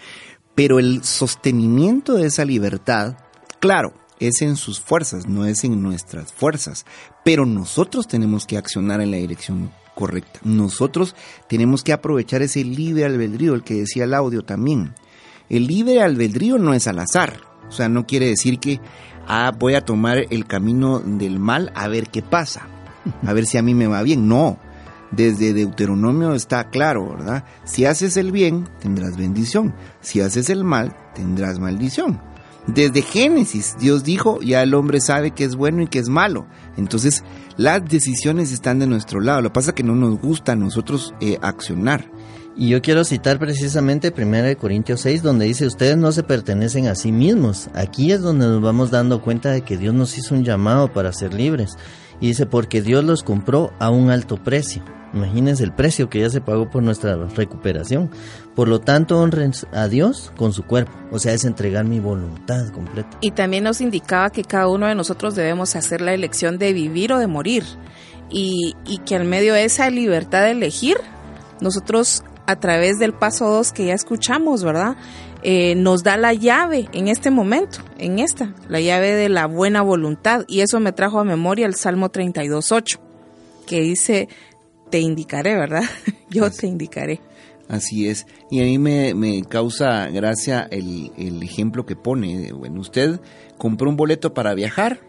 Pero 0.55 0.79
el 0.79 1.03
sostenimiento 1.03 2.13
de 2.13 2.27
esa 2.27 2.45
libertad, 2.45 3.17
claro, 3.59 3.93
es 4.19 4.41
en 4.41 4.55
sus 4.55 4.79
fuerzas, 4.79 5.27
no 5.27 5.45
es 5.45 5.63
en 5.63 5.81
nuestras 5.81 6.31
fuerzas. 6.31 6.85
Pero 7.23 7.45
nosotros 7.45 8.07
tenemos 8.07 8.45
que 8.45 8.57
accionar 8.57 9.01
en 9.01 9.11
la 9.11 9.17
dirección 9.17 9.71
correcta. 9.95 10.39
Nosotros 10.43 11.15
tenemos 11.49 11.83
que 11.83 11.93
aprovechar 11.93 12.41
ese 12.41 12.63
libre 12.63 13.05
albedrío, 13.05 13.53
el 13.53 13.63
que 13.63 13.75
decía 13.75 14.05
el 14.05 14.13
audio 14.13 14.43
también. 14.43 14.93
El 15.49 15.67
libre 15.67 16.01
albedrío 16.01 16.57
no 16.57 16.73
es 16.73 16.87
al 16.87 16.99
azar. 16.99 17.41
O 17.67 17.71
sea, 17.71 17.89
no 17.89 18.05
quiere 18.05 18.27
decir 18.27 18.59
que 18.59 18.79
ah, 19.27 19.51
voy 19.57 19.75
a 19.75 19.81
tomar 19.81 20.25
el 20.29 20.45
camino 20.45 20.99
del 20.99 21.39
mal 21.39 21.71
a 21.75 21.87
ver 21.87 22.09
qué 22.09 22.21
pasa, 22.21 22.67
a 23.25 23.33
ver 23.33 23.45
si 23.45 23.57
a 23.57 23.61
mí 23.61 23.73
me 23.73 23.87
va 23.87 24.03
bien. 24.03 24.27
No, 24.27 24.57
desde 25.11 25.53
Deuteronomio 25.53 26.33
está 26.33 26.69
claro, 26.69 27.09
¿verdad? 27.09 27.45
Si 27.63 27.85
haces 27.85 28.17
el 28.17 28.31
bien, 28.31 28.67
tendrás 28.79 29.17
bendición. 29.17 29.73
Si 30.01 30.21
haces 30.21 30.49
el 30.49 30.63
mal, 30.63 30.95
tendrás 31.13 31.59
maldición. 31.59 32.19
Desde 32.67 33.03
Génesis, 33.03 33.75
Dios 33.79 34.03
dijo, 34.03 34.41
ya 34.41 34.63
el 34.63 34.73
hombre 34.73 34.99
sabe 34.99 35.31
que 35.31 35.43
es 35.43 35.55
bueno 35.55 35.83
y 35.83 35.87
que 35.87 35.99
es 35.99 36.09
malo. 36.09 36.47
Entonces, 36.77 37.23
las 37.57 37.85
decisiones 37.87 38.51
están 38.51 38.79
de 38.79 38.87
nuestro 38.87 39.21
lado. 39.21 39.41
Lo 39.41 39.49
que 39.49 39.53
pasa 39.53 39.69
es 39.69 39.75
que 39.75 39.83
no 39.83 39.95
nos 39.95 40.19
gusta 40.19 40.53
a 40.53 40.55
nosotros 40.55 41.13
eh, 41.19 41.37
accionar. 41.41 42.09
Y 42.57 42.69
yo 42.69 42.81
quiero 42.81 43.03
citar 43.03 43.37
precisamente 43.37 44.13
1 44.15 44.57
Corintios 44.57 45.01
6, 45.01 45.21
donde 45.21 45.45
dice, 45.45 45.65
ustedes 45.65 45.97
no 45.97 46.13
se 46.13 46.23
pertenecen 46.23 46.87
a 46.87 46.95
sí 46.95 47.11
mismos. 47.11 47.69
Aquí 47.73 48.13
es 48.13 48.21
donde 48.21 48.45
nos 48.47 48.61
vamos 48.61 48.91
dando 48.91 49.21
cuenta 49.21 49.51
de 49.51 49.61
que 49.61 49.77
Dios 49.77 49.93
nos 49.93 50.17
hizo 50.17 50.33
un 50.35 50.45
llamado 50.45 50.93
para 50.93 51.11
ser 51.11 51.33
libres. 51.33 51.77
Y 52.21 52.27
dice, 52.27 52.45
porque 52.45 52.81
Dios 52.81 53.03
los 53.03 53.23
compró 53.23 53.73
a 53.79 53.89
un 53.89 54.09
alto 54.09 54.41
precio. 54.41 54.85
Imagínense 55.13 55.65
el 55.65 55.73
precio 55.73 56.09
que 56.09 56.21
ya 56.21 56.29
se 56.29 56.39
pagó 56.39 56.69
por 56.69 56.81
nuestra 56.81 57.15
recuperación. 57.15 58.09
Por 58.55 58.69
lo 58.69 58.79
tanto, 58.79 59.19
honren 59.19 59.51
a 59.73 59.89
Dios 59.89 60.31
con 60.37 60.53
su 60.53 60.63
cuerpo. 60.63 60.93
O 61.11 61.19
sea, 61.19 61.33
es 61.33 61.43
entregar 61.43 61.83
mi 61.83 61.99
voluntad 61.99 62.69
completa. 62.69 63.17
Y 63.19 63.31
también 63.31 63.65
nos 63.65 63.81
indicaba 63.81 64.29
que 64.29 64.45
cada 64.45 64.69
uno 64.69 64.87
de 64.87 64.95
nosotros 64.95 65.35
debemos 65.35 65.75
hacer 65.75 65.99
la 65.99 66.13
elección 66.13 66.57
de 66.57 66.71
vivir 66.71 67.11
o 67.11 67.19
de 67.19 67.27
morir. 67.27 67.63
Y, 68.29 68.75
y 68.85 68.99
que 68.99 69.17
al 69.17 69.25
medio 69.25 69.53
de 69.53 69.65
esa 69.65 69.89
libertad 69.89 70.43
de 70.43 70.51
elegir, 70.51 70.97
nosotros 71.59 72.23
a 72.47 72.59
través 72.59 72.99
del 72.99 73.13
paso 73.13 73.49
2 73.49 73.71
que 73.71 73.85
ya 73.85 73.93
escuchamos, 73.93 74.63
¿verdad? 74.63 74.95
Eh, 75.43 75.75
nos 75.75 76.03
da 76.03 76.17
la 76.17 76.33
llave 76.33 76.87
en 76.91 77.07
este 77.07 77.29
momento, 77.29 77.79
en 77.97 78.19
esta, 78.19 78.55
la 78.67 78.79
llave 78.81 79.11
de 79.11 79.29
la 79.29 79.45
buena 79.45 79.81
voluntad. 79.81 80.43
Y 80.47 80.61
eso 80.61 80.79
me 80.79 80.91
trajo 80.91 81.19
a 81.19 81.23
memoria 81.23 81.67
el 81.67 81.75
Salmo 81.75 82.11
32.8, 82.11 82.99
que 83.67 83.81
dice, 83.81 84.27
te 84.89 84.99
indicaré, 84.99 85.55
¿verdad? 85.55 85.83
Yo 86.29 86.49
te 86.49 86.67
indicaré. 86.67 87.21
Así 87.67 88.07
es. 88.07 88.27
Y 88.51 88.61
a 88.61 88.63
mí 88.63 88.77
me, 88.77 89.43
causa 89.43 90.07
gracia 90.09 90.67
el, 90.69 91.11
el, 91.17 91.41
ejemplo 91.41 91.85
que 91.85 91.95
pone. 91.95 92.51
Bueno, 92.53 92.79
usted 92.79 93.19
compró 93.57 93.89
un 93.89 93.97
boleto 93.97 94.33
para 94.33 94.53
viajar, 94.53 94.99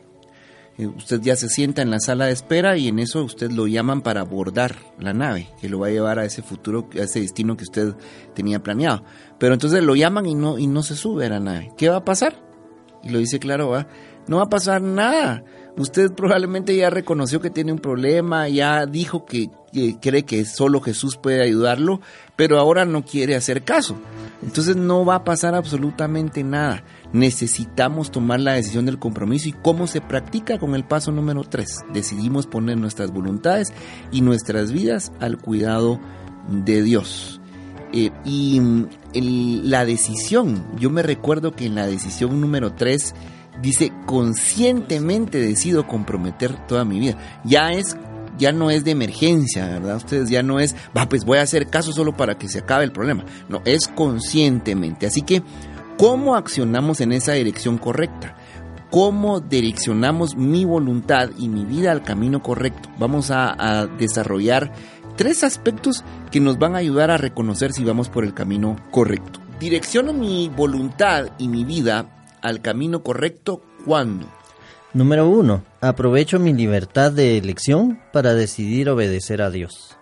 eh, 0.78 0.86
usted 0.86 1.20
ya 1.20 1.36
se 1.36 1.48
sienta 1.48 1.82
en 1.82 1.90
la 1.90 2.00
sala 2.00 2.26
de 2.26 2.32
espera 2.32 2.76
y 2.76 2.88
en 2.88 2.98
eso 2.98 3.24
usted 3.24 3.50
lo 3.50 3.66
llaman 3.66 4.02
para 4.02 4.22
abordar 4.22 4.76
la 4.98 5.12
nave, 5.12 5.48
que 5.60 5.68
lo 5.68 5.78
va 5.78 5.88
a 5.88 5.90
llevar 5.90 6.18
a 6.18 6.24
ese 6.24 6.42
futuro, 6.42 6.88
a 6.94 7.02
ese 7.02 7.20
destino 7.20 7.56
que 7.56 7.64
usted 7.64 7.94
tenía 8.34 8.62
planeado. 8.62 9.04
Pero 9.38 9.54
entonces 9.54 9.82
lo 9.82 9.94
llaman 9.94 10.26
y 10.26 10.34
no, 10.34 10.58
y 10.58 10.66
no 10.66 10.82
se 10.82 10.96
sube 10.96 11.26
a 11.26 11.30
la 11.30 11.40
nave. 11.40 11.72
¿Qué 11.76 11.88
va 11.88 11.96
a 11.96 12.04
pasar? 12.04 12.42
Y 13.02 13.10
lo 13.10 13.18
dice 13.18 13.38
claro, 13.38 13.68
¿va? 13.68 13.86
no 14.26 14.38
va 14.38 14.44
a 14.44 14.48
pasar 14.48 14.82
nada 14.82 15.44
usted 15.76 16.12
probablemente 16.12 16.74
ya 16.74 16.90
reconoció 16.90 17.40
que 17.40 17.50
tiene 17.50 17.72
un 17.72 17.78
problema, 17.78 18.48
ya 18.48 18.86
dijo 18.86 19.24
que, 19.24 19.50
cree 20.00 20.24
que 20.24 20.44
solo 20.44 20.80
Jesús 20.80 21.16
puede 21.16 21.42
ayudarlo, 21.42 22.00
pero 22.34 22.58
ahora 22.58 22.84
no 22.84 23.04
quiere 23.04 23.36
hacer 23.36 23.62
caso. 23.62 23.96
Entonces 24.42 24.76
no 24.76 25.04
va 25.04 25.16
a 25.16 25.24
pasar 25.24 25.54
absolutamente 25.54 26.42
nada. 26.42 26.82
Necesitamos 27.12 28.10
tomar 28.10 28.40
la 28.40 28.54
decisión 28.54 28.86
del 28.86 28.98
compromiso 28.98 29.48
y 29.48 29.52
cómo 29.52 29.86
se 29.86 30.00
practica 30.00 30.58
con 30.58 30.74
el 30.74 30.84
paso 30.84 31.12
número 31.12 31.44
3. 31.44 31.86
Decidimos 31.92 32.46
poner 32.46 32.76
nuestras 32.78 33.12
voluntades 33.12 33.72
y 34.12 34.20
nuestras 34.20 34.72
vidas 34.72 35.12
al 35.20 35.38
cuidado 35.38 36.00
de 36.48 36.82
Dios. 36.82 37.40
Eh, 37.92 38.10
y 38.24 38.60
mm, 38.60 38.88
la 39.64 39.84
decisión, 39.84 40.64
yo 40.78 40.90
me 40.90 41.02
recuerdo 41.02 41.52
que 41.52 41.66
en 41.66 41.76
la 41.76 41.86
decisión 41.86 42.40
número 42.40 42.74
3 42.74 43.14
dice, 43.62 43.92
conscientemente 44.04 45.38
decido 45.38 45.86
comprometer 45.86 46.66
toda 46.66 46.84
mi 46.84 46.98
vida. 46.98 47.16
Ya 47.44 47.72
es 47.72 47.96
ya 48.38 48.52
no 48.52 48.70
es 48.70 48.84
de 48.84 48.90
emergencia, 48.90 49.66
¿verdad? 49.66 49.96
Ustedes 49.96 50.28
ya 50.28 50.42
no 50.42 50.60
es, 50.60 50.76
va, 50.96 51.08
pues 51.08 51.24
voy 51.24 51.38
a 51.38 51.42
hacer 51.42 51.68
caso 51.68 51.92
solo 51.92 52.16
para 52.16 52.36
que 52.36 52.48
se 52.48 52.58
acabe 52.58 52.84
el 52.84 52.92
problema. 52.92 53.24
No, 53.48 53.62
es 53.64 53.88
conscientemente. 53.88 55.06
Así 55.06 55.22
que, 55.22 55.42
¿cómo 55.96 56.36
accionamos 56.36 57.00
en 57.00 57.12
esa 57.12 57.32
dirección 57.32 57.78
correcta? 57.78 58.36
¿Cómo 58.90 59.40
direccionamos 59.40 60.36
mi 60.36 60.64
voluntad 60.64 61.30
y 61.38 61.48
mi 61.48 61.64
vida 61.64 61.92
al 61.92 62.02
camino 62.02 62.42
correcto? 62.42 62.88
Vamos 62.98 63.30
a, 63.30 63.54
a 63.58 63.86
desarrollar 63.86 64.72
tres 65.16 65.44
aspectos 65.44 66.04
que 66.30 66.40
nos 66.40 66.58
van 66.58 66.74
a 66.74 66.78
ayudar 66.78 67.10
a 67.10 67.16
reconocer 67.16 67.72
si 67.72 67.84
vamos 67.84 68.08
por 68.08 68.24
el 68.24 68.34
camino 68.34 68.76
correcto. 68.90 69.40
Direcciono 69.58 70.12
mi 70.12 70.50
voluntad 70.54 71.30
y 71.38 71.48
mi 71.48 71.64
vida 71.64 72.06
al 72.42 72.60
camino 72.60 73.02
correcto 73.02 73.62
cuando? 73.84 74.26
Número 74.92 75.28
uno, 75.28 75.62
aprovecho 75.80 76.38
mi 76.38 76.52
libertad 76.54 77.12
de 77.12 77.36
elección 77.36 78.00
para 78.12 78.34
decidir 78.34 78.88
obedecer 78.88 79.42
a 79.42 79.50
Dios. 79.50 79.96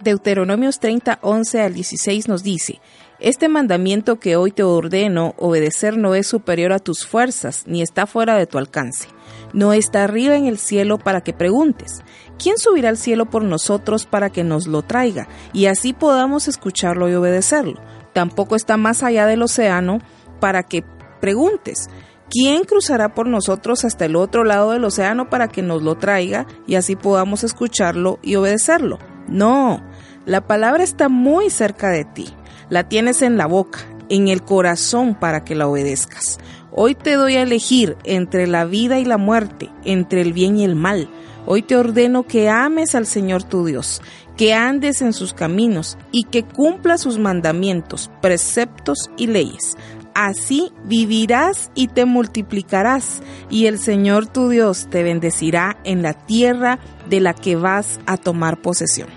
Deuteronomios 0.00 0.78
30, 0.78 1.18
11 1.22 1.62
al 1.62 1.74
16 1.74 2.28
nos 2.28 2.42
dice, 2.42 2.80
Este 3.18 3.48
mandamiento 3.48 4.20
que 4.20 4.36
hoy 4.36 4.52
te 4.52 4.62
ordeno 4.62 5.34
obedecer 5.38 5.96
no 5.96 6.14
es 6.14 6.26
superior 6.26 6.74
a 6.74 6.78
tus 6.78 7.06
fuerzas, 7.06 7.64
ni 7.66 7.80
está 7.80 8.06
fuera 8.06 8.36
de 8.36 8.46
tu 8.46 8.58
alcance. 8.58 9.08
No 9.54 9.72
está 9.72 10.04
arriba 10.04 10.36
en 10.36 10.44
el 10.44 10.58
cielo 10.58 10.98
para 10.98 11.22
que 11.22 11.32
preguntes, 11.32 12.02
¿quién 12.38 12.58
subirá 12.58 12.90
al 12.90 12.98
cielo 12.98 13.24
por 13.24 13.42
nosotros 13.42 14.04
para 14.04 14.28
que 14.28 14.44
nos 14.44 14.66
lo 14.66 14.82
traiga 14.82 15.28
y 15.54 15.64
así 15.64 15.94
podamos 15.94 16.46
escucharlo 16.46 17.08
y 17.08 17.14
obedecerlo? 17.14 17.80
Tampoco 18.12 18.54
está 18.54 18.76
más 18.76 19.02
allá 19.02 19.24
del 19.24 19.40
océano 19.42 20.00
para 20.38 20.62
que 20.62 20.84
preguntes, 21.18 21.88
¿quién 22.28 22.64
cruzará 22.64 23.14
por 23.14 23.28
nosotros 23.28 23.86
hasta 23.86 24.04
el 24.04 24.14
otro 24.14 24.44
lado 24.44 24.72
del 24.72 24.84
océano 24.84 25.30
para 25.30 25.48
que 25.48 25.62
nos 25.62 25.82
lo 25.82 25.96
traiga 25.96 26.46
y 26.66 26.74
así 26.74 26.96
podamos 26.96 27.44
escucharlo 27.44 28.18
y 28.20 28.36
obedecerlo? 28.36 28.98
No, 29.26 29.82
la 30.26 30.46
palabra 30.46 30.84
está 30.84 31.08
muy 31.08 31.48
cerca 31.48 31.88
de 31.88 32.04
ti, 32.04 32.26
la 32.70 32.88
tienes 32.88 33.22
en 33.22 33.36
la 33.36 33.46
boca, 33.46 33.80
en 34.08 34.28
el 34.28 34.42
corazón 34.42 35.14
para 35.14 35.44
que 35.44 35.54
la 35.54 35.68
obedezcas. 35.68 36.38
Hoy 36.72 36.94
te 36.94 37.14
doy 37.14 37.36
a 37.36 37.42
elegir 37.42 37.96
entre 38.04 38.46
la 38.46 38.64
vida 38.64 38.98
y 38.98 39.04
la 39.04 39.18
muerte, 39.18 39.70
entre 39.84 40.20
el 40.20 40.32
bien 40.32 40.58
y 40.58 40.64
el 40.64 40.74
mal. 40.74 41.08
Hoy 41.46 41.62
te 41.62 41.76
ordeno 41.76 42.24
que 42.24 42.48
ames 42.48 42.94
al 42.94 43.06
Señor 43.06 43.44
tu 43.44 43.64
Dios, 43.64 44.02
que 44.36 44.52
andes 44.52 45.00
en 45.00 45.12
sus 45.12 45.32
caminos 45.32 45.96
y 46.10 46.24
que 46.24 46.42
cumpla 46.42 46.98
sus 46.98 47.18
mandamientos, 47.18 48.10
preceptos 48.20 49.10
y 49.16 49.28
leyes 49.28 49.76
así 50.16 50.72
vivirás 50.84 51.70
y 51.74 51.88
te 51.88 52.06
multiplicarás, 52.06 53.22
y 53.50 53.66
el 53.66 53.78
Señor 53.78 54.26
tu 54.26 54.48
Dios 54.48 54.88
te 54.90 55.02
bendecirá 55.02 55.76
en 55.84 56.02
la 56.02 56.14
tierra 56.14 56.78
de 57.10 57.20
la 57.20 57.34
que 57.34 57.54
vas 57.54 58.00
a 58.06 58.16
tomar 58.16 58.62
posesión. 58.62 59.08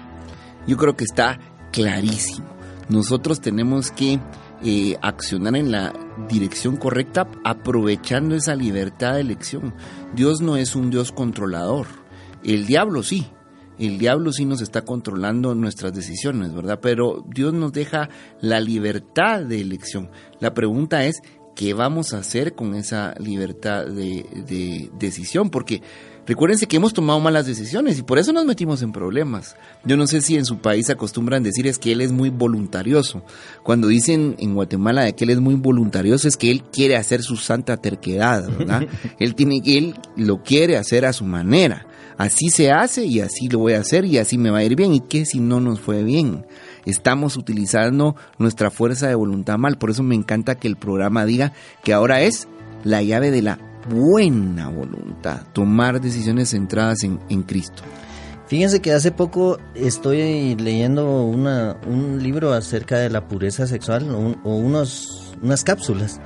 Yo 0.68 0.76
creo 0.76 0.98
que 0.98 1.06
está 1.06 1.40
clarísimo. 1.72 2.59
Nosotros 2.90 3.40
tenemos 3.40 3.92
que 3.92 4.20
eh, 4.64 4.98
accionar 5.02 5.56
en 5.56 5.72
la 5.72 5.94
dirección 6.28 6.76
correcta 6.76 7.28
aprovechando 7.44 8.36
esa 8.36 8.56
libertad 8.56 9.14
de 9.14 9.22
elección. 9.22 9.74
Dios 10.16 10.42
no 10.42 10.58
es 10.58 10.76
un 10.76 10.90
Dios 10.90 11.12
controlador. 11.12 11.88
El 12.44 12.66
diablo 12.66 13.04
sí, 13.04 13.28
el 13.80 13.98
diablo 13.98 14.34
sí 14.34 14.44
nos 14.44 14.62
está 14.62 14.84
controlando 14.84 15.56
nuestras 15.56 15.94
decisiones, 15.94 16.54
¿verdad? 16.54 16.80
Pero 16.82 17.24
Dios 17.34 17.54
nos 17.54 17.72
deja 17.72 18.10
la 18.42 18.60
libertad 18.60 19.42
de 19.42 19.62
elección. 19.62 20.10
La 20.40 20.54
pregunta 20.54 21.06
es, 21.06 21.22
¿qué 21.60 21.74
vamos 21.74 22.14
a 22.14 22.20
hacer 22.20 22.56
con 22.56 22.74
esa 22.74 23.14
libertad 23.20 23.86
de, 23.86 24.90
decisión? 24.98 25.50
Porque 25.50 25.82
recuérdense 26.26 26.68
que 26.68 26.78
hemos 26.78 26.94
tomado 26.94 27.20
malas 27.20 27.46
decisiones 27.46 28.00
y 28.00 28.04
por 28.04 28.18
eso 28.18 28.32
nos 28.32 28.46
metimos 28.46 28.82
en 28.82 28.94
problemas. 28.94 29.58
Yo 29.84 29.98
no 29.98 30.08
sé 30.08 30.22
si 30.22 30.38
en 30.38 30.46
su 30.46 30.60
país 30.60 30.90
acostumbran 30.90 31.44
decir 31.44 31.68
es 31.68 31.78
que 31.78 31.92
él 31.92 32.00
es 32.00 32.14
muy 32.14 32.30
voluntarioso. 32.30 33.24
Cuando 33.62 33.90
dicen 33.90 34.38
en 34.40 34.56
Guatemala 34.56 35.04
de 35.04 35.16
que 35.16 35.26
él 35.26 35.32
es 35.32 35.42
muy 35.42 35.56
voluntarioso 35.56 36.30
es 36.30 36.38
que 36.38 36.50
él 36.50 36.64
quiere 36.64 36.96
hacer 36.96 37.24
su 37.24 37.36
santa 37.36 37.76
terquedad, 37.76 38.50
¿verdad? 38.58 38.88
él 39.20 39.36
tiene 39.36 39.62
él 39.66 39.96
lo 40.16 40.42
quiere 40.44 40.78
hacer 40.78 41.06
a 41.06 41.12
su 41.12 41.26
manera 41.26 41.88
así 42.18 42.50
se 42.50 42.70
hace 42.70 43.06
y 43.06 43.22
así 43.22 43.48
lo 43.48 43.60
voy 43.60 43.74
a 43.74 43.80
hacer 43.80 44.04
y 44.04 44.18
así 44.18 44.38
me 44.38 44.50
va 44.50 44.60
a 44.60 44.64
ir 44.64 44.76
bien. 44.76 44.94
¿Y 44.94 45.00
qué 45.00 45.26
si 45.26 45.40
no 45.40 45.60
nos 45.60 45.80
fue 45.80 46.04
bien? 46.04 46.46
Estamos 46.90 47.38
utilizando 47.38 48.16
nuestra 48.38 48.72
fuerza 48.72 49.08
de 49.08 49.16
voluntad 49.16 49.58
mal. 49.58 49.78
Por 49.78 49.90
eso 49.90 50.04
me 50.04 50.16
encanta 50.16 50.56
que 50.56 50.68
el 50.68 50.76
programa 50.76 51.26
diga 51.26 51.54
que 51.84 51.94
ahora 51.94 52.22
es 52.22 52.48
la 52.84 53.02
llave 53.02 53.32
de 53.32 53.42
la 53.42 53.60
buena 53.90 54.70
voluntad, 54.70 55.42
tomar 55.54 56.02
decisiones 56.02 56.52
centradas 56.52 57.04
en, 57.04 57.44
Cristo. 57.44 57.84
Fíjense 58.48 58.82
que 58.82 58.92
hace 58.92 59.12
poco 59.12 59.58
estoy 59.76 60.56
leyendo 60.56 61.24
un 61.26 62.20
libro 62.22 62.54
acerca 62.54 62.98
de 62.98 63.10
la 63.10 63.28
pureza 63.28 63.68
sexual 63.68 64.10
o 64.44 64.56
unos, 64.56 65.34
unas 65.42 65.64
cápsulas. 65.64 66.20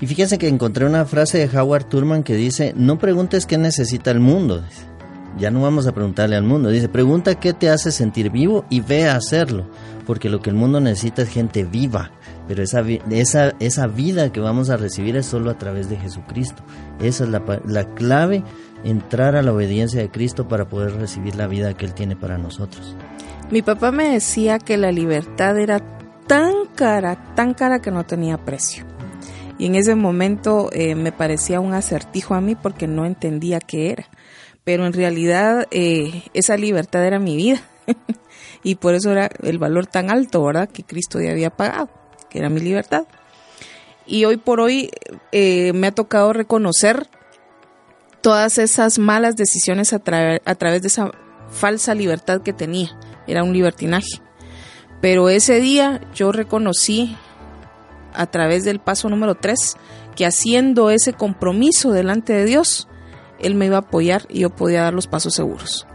Y 0.00 0.06
fíjense 0.06 0.38
que 0.38 0.48
encontré 0.48 0.84
una 0.84 1.06
frase 1.06 1.38
de 1.38 1.58
Howard 1.58 1.86
Turman 1.88 2.22
que 2.22 2.34
dice, 2.34 2.74
no 2.76 2.98
preguntes 2.98 3.46
qué 3.46 3.56
necesita 3.56 4.10
el 4.10 4.20
mundo. 4.20 4.62
Ya 5.38 5.50
no 5.50 5.62
vamos 5.62 5.86
a 5.86 5.92
preguntarle 5.92 6.36
al 6.36 6.44
mundo. 6.44 6.70
Dice, 6.70 6.88
pregunta 6.88 7.38
qué 7.38 7.52
te 7.52 7.68
hace 7.68 7.92
sentir 7.92 8.30
vivo 8.30 8.64
y 8.70 8.80
ve 8.80 9.08
a 9.08 9.16
hacerlo. 9.16 9.66
Porque 10.06 10.30
lo 10.30 10.40
que 10.40 10.50
el 10.50 10.56
mundo 10.56 10.80
necesita 10.80 11.22
es 11.22 11.28
gente 11.28 11.64
viva, 11.64 12.12
pero 12.46 12.62
esa, 12.62 12.82
esa, 13.10 13.54
esa 13.58 13.86
vida 13.88 14.30
que 14.32 14.40
vamos 14.40 14.70
a 14.70 14.76
recibir 14.76 15.16
es 15.16 15.26
solo 15.26 15.50
a 15.50 15.58
través 15.58 15.90
de 15.90 15.96
Jesucristo. 15.96 16.62
Esa 17.00 17.24
es 17.24 17.30
la, 17.30 17.42
la 17.66 17.84
clave, 17.94 18.44
entrar 18.84 19.34
a 19.34 19.42
la 19.42 19.52
obediencia 19.52 20.00
de 20.00 20.10
Cristo 20.10 20.46
para 20.46 20.68
poder 20.68 20.92
recibir 20.92 21.34
la 21.34 21.48
vida 21.48 21.74
que 21.74 21.86
Él 21.86 21.92
tiene 21.92 22.14
para 22.14 22.38
nosotros. 22.38 22.96
Mi 23.50 23.62
papá 23.62 23.90
me 23.90 24.10
decía 24.10 24.58
que 24.58 24.76
la 24.76 24.92
libertad 24.92 25.58
era 25.58 25.80
tan 26.26 26.52
cara, 26.74 27.34
tan 27.34 27.54
cara 27.54 27.80
que 27.80 27.90
no 27.90 28.04
tenía 28.04 28.38
precio. 28.38 28.84
Y 29.58 29.66
en 29.66 29.74
ese 29.74 29.94
momento 29.94 30.68
eh, 30.72 30.94
me 30.94 31.12
parecía 31.12 31.60
un 31.60 31.72
acertijo 31.72 32.34
a 32.34 32.40
mí 32.40 32.54
porque 32.54 32.86
no 32.86 33.06
entendía 33.06 33.58
qué 33.60 33.90
era. 33.90 34.06
Pero 34.66 34.84
en 34.84 34.92
realidad 34.92 35.68
eh, 35.70 36.24
esa 36.34 36.56
libertad 36.56 37.06
era 37.06 37.20
mi 37.20 37.36
vida. 37.36 37.62
y 38.64 38.74
por 38.74 38.94
eso 38.94 39.12
era 39.12 39.30
el 39.44 39.58
valor 39.58 39.86
tan 39.86 40.10
alto, 40.10 40.42
¿verdad? 40.42 40.68
Que 40.68 40.82
Cristo 40.82 41.20
ya 41.20 41.30
había 41.30 41.50
pagado, 41.50 41.88
que 42.28 42.40
era 42.40 42.50
mi 42.50 42.58
libertad. 42.58 43.04
Y 44.06 44.24
hoy 44.24 44.38
por 44.38 44.58
hoy 44.58 44.90
eh, 45.30 45.72
me 45.72 45.86
ha 45.86 45.92
tocado 45.92 46.32
reconocer 46.32 47.06
todas 48.22 48.58
esas 48.58 48.98
malas 48.98 49.36
decisiones 49.36 49.92
a, 49.92 50.02
a 50.44 50.54
través 50.56 50.82
de 50.82 50.88
esa 50.88 51.12
falsa 51.48 51.94
libertad 51.94 52.42
que 52.42 52.52
tenía. 52.52 52.98
Era 53.28 53.44
un 53.44 53.52
libertinaje. 53.52 54.20
Pero 55.00 55.28
ese 55.28 55.60
día 55.60 56.00
yo 56.12 56.32
reconocí 56.32 57.16
a 58.12 58.26
través 58.26 58.64
del 58.64 58.80
paso 58.80 59.08
número 59.08 59.36
3 59.36 59.76
que 60.16 60.26
haciendo 60.26 60.90
ese 60.90 61.12
compromiso 61.12 61.92
delante 61.92 62.32
de 62.32 62.46
Dios, 62.46 62.88
Él 63.38 63.54
me 63.54 63.66
iba 63.66 63.76
a 63.76 63.80
apoyar 63.80 64.26
y 64.28 64.40
yo 64.40 64.50
podía 64.50 64.82
dar 64.82 64.94
los 64.94 65.06
pasos 65.06 65.34
seguros. 65.34 65.86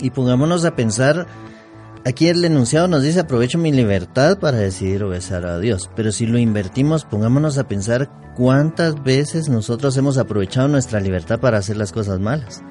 Y 0.00 0.10
pongámonos 0.10 0.64
a 0.64 0.76
pensar, 0.76 1.26
aquí 2.04 2.28
el 2.28 2.44
enunciado 2.44 2.88
nos 2.88 3.02
dice 3.02 3.20
aprovecho 3.20 3.58
mi 3.58 3.72
libertad 3.72 4.38
para 4.38 4.58
decidir 4.58 5.04
obedecer 5.04 5.44
a 5.46 5.58
Dios, 5.58 5.90
pero 5.94 6.12
si 6.12 6.26
lo 6.26 6.38
invertimos, 6.38 7.04
pongámonos 7.04 7.58
a 7.58 7.68
pensar 7.68 8.10
cuántas 8.36 9.02
veces 9.02 9.48
nosotros 9.48 9.96
hemos 9.96 10.16
aprovechado 10.16 10.68
nuestra 10.68 11.00
libertad 11.00 11.40
para 11.40 11.58
hacer 11.58 11.76
las 11.76 11.92
cosas 11.92 12.20
malas. 12.20 12.62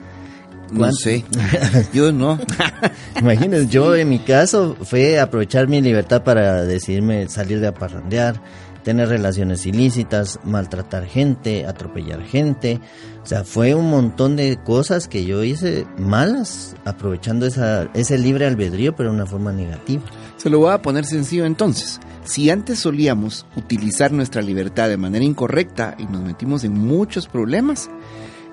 No 0.71 0.91
sé, 0.91 1.25
yo 1.93 2.11
no. 2.11 2.39
Imagínense, 3.19 3.67
yo 3.67 3.95
en 3.95 4.09
mi 4.09 4.19
caso 4.19 4.75
fue 4.81 5.19
aprovechar 5.19 5.67
mi 5.67 5.81
libertad 5.81 6.23
para 6.23 6.63
decidirme 6.63 7.27
salir 7.27 7.59
de 7.59 7.67
aparrandear, 7.67 8.41
tener 8.83 9.09
relaciones 9.09 9.65
ilícitas, 9.65 10.39
maltratar 10.43 11.05
gente, 11.05 11.65
atropellar 11.65 12.23
gente. 12.23 12.79
O 13.23 13.25
sea, 13.25 13.43
fue 13.43 13.75
un 13.75 13.89
montón 13.89 14.35
de 14.35 14.57
cosas 14.63 15.07
que 15.07 15.25
yo 15.25 15.43
hice 15.43 15.85
malas, 15.97 16.75
aprovechando 16.85 17.45
esa, 17.45 17.89
ese 17.93 18.17
libre 18.17 18.47
albedrío, 18.47 18.95
pero 18.95 19.09
de 19.09 19.15
una 19.15 19.25
forma 19.25 19.51
negativa. 19.51 20.03
Se 20.37 20.49
lo 20.49 20.59
voy 20.59 20.71
a 20.71 20.81
poner 20.81 21.05
sencillo 21.05 21.45
entonces. 21.45 21.99
Si 22.23 22.49
antes 22.49 22.79
solíamos 22.79 23.45
utilizar 23.55 24.11
nuestra 24.11 24.41
libertad 24.41 24.89
de 24.89 24.97
manera 24.97 25.25
incorrecta 25.25 25.95
y 25.97 26.05
nos 26.05 26.21
metimos 26.21 26.63
en 26.63 26.73
muchos 26.73 27.27
problemas, 27.27 27.89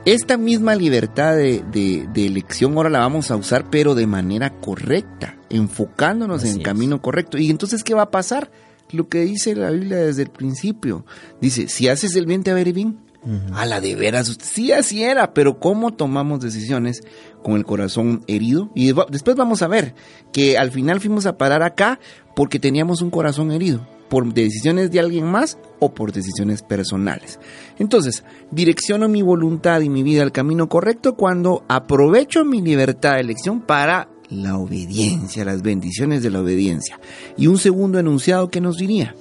esta 0.06 0.36
misma 0.36 0.76
libertad 0.76 1.34
de, 1.34 1.64
de, 1.72 2.26
elección 2.26 2.76
ahora 2.76 2.88
la 2.88 3.00
vamos 3.00 3.32
a 3.32 3.36
usar, 3.36 3.68
pero 3.70 3.96
de 3.96 4.06
manera 4.06 4.50
correcta, 4.60 5.36
enfocándonos 5.50 6.44
en 6.44 6.58
el 6.58 6.62
camino 6.62 7.02
correcto. 7.02 7.38
Y 7.38 7.50
entonces, 7.50 7.82
¿qué 7.82 7.92
va 7.92 8.02
a 8.02 8.10
pasar? 8.12 8.48
Lo 8.90 9.08
que 9.08 9.20
dice 9.20 9.54
la 9.54 9.70
Biblia 9.70 9.98
desde 9.98 10.22
el 10.22 10.30
principio. 10.30 11.04
Dice, 11.40 11.68
si 11.68 11.88
haces 11.88 12.14
el 12.16 12.26
bien, 12.26 12.42
te 12.42 12.52
va 12.52 12.58
a 12.58 12.62
ir 12.62 12.72
bien. 12.72 12.98
A 13.54 13.66
la 13.66 13.80
de 13.80 13.96
veras, 13.96 14.38
sí 14.40 14.70
así 14.70 15.02
era, 15.02 15.34
pero 15.34 15.58
cómo 15.58 15.92
tomamos 15.92 16.38
decisiones 16.38 17.02
con 17.42 17.56
el 17.56 17.64
corazón 17.64 18.22
herido. 18.28 18.70
Y 18.76 18.92
después 19.10 19.34
vamos 19.34 19.62
a 19.62 19.66
ver 19.66 19.96
que 20.32 20.56
al 20.56 20.70
final 20.70 21.00
fuimos 21.00 21.26
a 21.26 21.36
parar 21.36 21.64
acá 21.64 21.98
porque 22.36 22.60
teníamos 22.60 23.02
un 23.02 23.10
corazón 23.10 23.50
herido 23.50 23.84
por 24.08 24.32
decisiones 24.32 24.90
de 24.90 25.00
alguien 25.00 25.26
más 25.26 25.58
o 25.80 25.92
por 25.92 26.12
decisiones 26.12 26.62
personales. 26.62 27.40
Entonces, 27.78 28.24
direcciono 28.50 29.08
mi 29.08 29.22
voluntad 29.22 29.80
y 29.80 29.88
mi 29.88 30.02
vida 30.02 30.22
al 30.22 30.32
camino 30.32 30.68
correcto 30.68 31.16
cuando 31.16 31.64
aprovecho 31.68 32.44
mi 32.44 32.62
libertad 32.62 33.14
de 33.14 33.20
elección 33.20 33.60
para 33.60 34.08
la 34.30 34.56
obediencia, 34.56 35.44
las 35.44 35.62
bendiciones 35.62 36.22
de 36.22 36.30
la 36.30 36.40
obediencia. 36.40 36.98
Y 37.36 37.46
un 37.46 37.58
segundo 37.58 37.98
enunciado 37.98 38.48
que 38.48 38.60
nos 38.60 38.76
diría. 38.76 39.14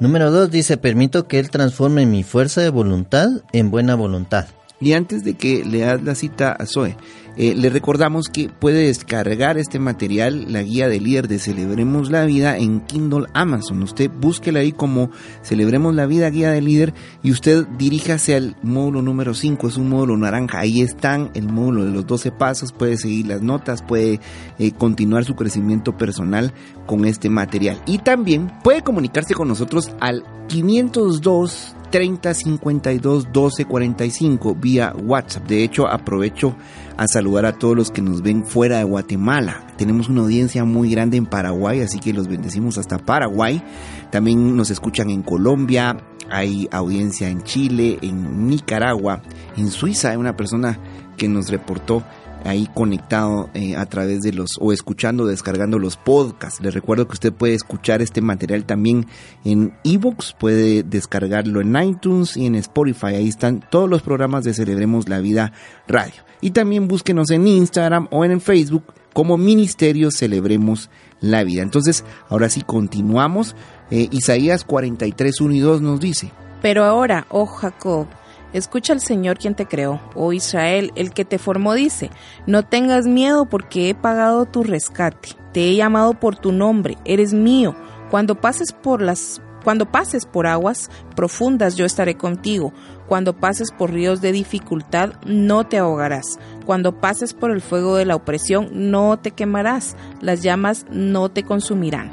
Número 0.00 0.30
dos 0.30 0.50
dice, 0.50 0.76
permito 0.76 1.28
que 1.28 1.38
Él 1.38 1.50
transforme 1.50 2.06
mi 2.06 2.22
fuerza 2.22 2.60
de 2.60 2.70
voluntad 2.70 3.28
en 3.52 3.70
buena 3.70 3.94
voluntad. 3.94 4.46
Y 4.80 4.94
antes 4.94 5.22
de 5.22 5.34
que 5.34 5.64
leas 5.64 6.02
la 6.02 6.16
cita 6.16 6.50
a 6.52 6.66
Zoe, 6.66 6.96
eh, 7.36 7.54
le 7.54 7.70
recordamos 7.70 8.28
que 8.28 8.50
puede 8.50 8.86
descargar 8.86 9.56
este 9.56 9.78
material, 9.78 10.52
la 10.52 10.62
guía 10.62 10.88
del 10.88 11.04
líder 11.04 11.28
de 11.28 11.38
Celebremos 11.38 12.10
la 12.10 12.26
Vida 12.26 12.58
en 12.58 12.80
Kindle 12.80 13.26
Amazon. 13.32 13.82
Usted 13.82 14.10
búsquela 14.10 14.60
ahí 14.60 14.72
como 14.72 15.10
Celebremos 15.42 15.94
la 15.94 16.06
Vida, 16.06 16.28
guía 16.28 16.50
del 16.50 16.66
líder, 16.66 16.92
y 17.22 17.30
usted 17.30 17.66
diríjase 17.78 18.34
al 18.34 18.56
módulo 18.62 19.00
número 19.00 19.32
5, 19.32 19.68
es 19.68 19.76
un 19.78 19.88
módulo 19.88 20.16
naranja. 20.16 20.60
Ahí 20.60 20.82
están 20.82 21.30
el 21.34 21.48
módulo 21.48 21.86
de 21.86 21.92
los 21.92 22.06
12 22.06 22.32
pasos, 22.32 22.72
puede 22.72 22.98
seguir 22.98 23.26
las 23.26 23.40
notas, 23.40 23.82
puede 23.82 24.20
eh, 24.58 24.72
continuar 24.72 25.24
su 25.24 25.34
crecimiento 25.34 25.96
personal 25.96 26.52
con 26.86 27.06
este 27.06 27.30
material. 27.30 27.80
Y 27.86 27.98
también 27.98 28.52
puede 28.62 28.82
comunicarse 28.82 29.34
con 29.34 29.48
nosotros 29.48 29.90
al 30.00 30.22
502 30.48 31.76
30 31.92 32.34
52 32.34 33.32
12 33.32 33.64
45 33.66 34.54
vía 34.56 34.94
WhatsApp. 35.04 35.46
De 35.46 35.62
hecho, 35.62 35.86
aprovecho 35.86 36.56
a 36.96 37.08
saludar 37.08 37.46
a 37.46 37.58
todos 37.58 37.76
los 37.76 37.90
que 37.90 38.02
nos 38.02 38.22
ven 38.22 38.44
fuera 38.44 38.78
de 38.78 38.84
Guatemala. 38.84 39.66
Tenemos 39.76 40.08
una 40.08 40.22
audiencia 40.22 40.64
muy 40.64 40.90
grande 40.90 41.16
en 41.16 41.26
Paraguay, 41.26 41.80
así 41.80 41.98
que 41.98 42.12
los 42.12 42.28
bendecimos 42.28 42.78
hasta 42.78 42.98
Paraguay. 42.98 43.62
También 44.10 44.56
nos 44.56 44.70
escuchan 44.70 45.10
en 45.10 45.22
Colombia, 45.22 45.96
hay 46.30 46.68
audiencia 46.70 47.28
en 47.28 47.42
Chile, 47.42 47.98
en 48.02 48.48
Nicaragua, 48.48 49.22
en 49.56 49.70
Suiza 49.70 50.10
hay 50.10 50.16
una 50.16 50.36
persona 50.36 50.78
que 51.16 51.28
nos 51.28 51.48
reportó 51.50 52.02
ahí 52.44 52.68
conectado 52.74 53.50
eh, 53.54 53.76
a 53.76 53.86
través 53.86 54.20
de 54.20 54.32
los 54.32 54.50
o 54.60 54.72
escuchando, 54.72 55.26
descargando 55.26 55.78
los 55.78 55.96
podcasts. 55.96 56.60
Les 56.60 56.74
recuerdo 56.74 57.06
que 57.06 57.14
usted 57.14 57.32
puede 57.32 57.54
escuchar 57.54 58.02
este 58.02 58.20
material 58.20 58.64
también 58.64 59.06
en 59.44 59.74
ebooks, 59.84 60.34
puede 60.38 60.82
descargarlo 60.82 61.60
en 61.60 61.76
iTunes 61.76 62.36
y 62.36 62.46
en 62.46 62.54
Spotify. 62.56 63.14
Ahí 63.14 63.28
están 63.28 63.64
todos 63.70 63.88
los 63.88 64.02
programas 64.02 64.44
de 64.44 64.54
Celebremos 64.54 65.08
la 65.08 65.20
Vida 65.20 65.52
Radio. 65.86 66.22
Y 66.40 66.50
también 66.50 66.88
búsquenos 66.88 67.30
en 67.30 67.46
Instagram 67.46 68.08
o 68.10 68.24
en 68.24 68.40
Facebook 68.40 68.84
como 69.12 69.36
Ministerio 69.36 70.10
Celebremos 70.10 70.90
la 71.20 71.44
Vida. 71.44 71.62
Entonces, 71.62 72.04
ahora 72.28 72.48
sí 72.48 72.62
continuamos. 72.62 73.54
Eh, 73.90 74.08
Isaías 74.10 74.64
43, 74.64 75.40
1 75.40 75.54
y 75.54 75.60
2 75.60 75.82
nos 75.82 76.00
dice. 76.00 76.32
Pero 76.60 76.84
ahora, 76.84 77.26
oh 77.28 77.46
Jacob, 77.46 78.06
Escucha 78.52 78.92
al 78.92 79.00
Señor 79.00 79.38
quien 79.38 79.54
te 79.54 79.66
creó, 79.66 80.00
oh 80.14 80.32
Israel, 80.32 80.92
el 80.94 81.12
que 81.12 81.24
te 81.24 81.38
formó 81.38 81.74
dice, 81.74 82.10
no 82.46 82.64
tengas 82.64 83.06
miedo 83.06 83.46
porque 83.46 83.88
he 83.88 83.94
pagado 83.94 84.44
tu 84.44 84.62
rescate, 84.62 85.30
te 85.52 85.68
he 85.68 85.76
llamado 85.76 86.14
por 86.14 86.36
tu 86.36 86.52
nombre, 86.52 86.98
eres 87.04 87.32
mío. 87.32 87.74
Cuando 88.10 88.40
pases 88.40 88.72
por 88.72 89.00
las 89.00 89.40
cuando 89.64 89.90
pases 89.90 90.26
por 90.26 90.46
aguas 90.46 90.90
profundas 91.14 91.76
yo 91.76 91.84
estaré 91.84 92.16
contigo. 92.16 92.72
Cuando 93.06 93.38
pases 93.38 93.70
por 93.70 93.92
ríos 93.92 94.20
de 94.20 94.32
dificultad 94.32 95.14
no 95.24 95.66
te 95.66 95.78
ahogarás. 95.78 96.38
Cuando 96.66 97.00
pases 97.00 97.32
por 97.32 97.50
el 97.50 97.60
fuego 97.60 97.96
de 97.96 98.04
la 98.04 98.16
opresión 98.16 98.68
no 98.72 99.18
te 99.18 99.30
quemarás. 99.30 99.96
Las 100.20 100.42
llamas 100.42 100.84
no 100.90 101.28
te 101.28 101.44
consumirán. 101.44 102.10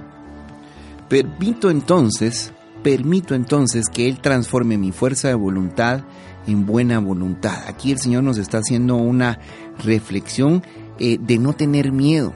Permito 1.07 1.71
entonces, 1.71 2.53
permito 2.83 3.33
entonces 3.33 3.89
que 3.89 4.07
Él 4.07 4.19
transforme 4.21 4.77
mi 4.77 4.91
fuerza 4.91 5.27
de 5.27 5.33
voluntad 5.33 6.01
en 6.47 6.65
buena 6.65 6.99
voluntad. 6.99 7.63
Aquí 7.67 7.91
el 7.91 7.99
Señor 7.99 8.23
nos 8.23 8.37
está 8.37 8.59
haciendo 8.59 8.95
una 8.95 9.39
reflexión 9.83 10.63
eh, 10.99 11.17
de 11.19 11.37
no 11.37 11.53
tener 11.53 11.91
miedo. 11.91 12.33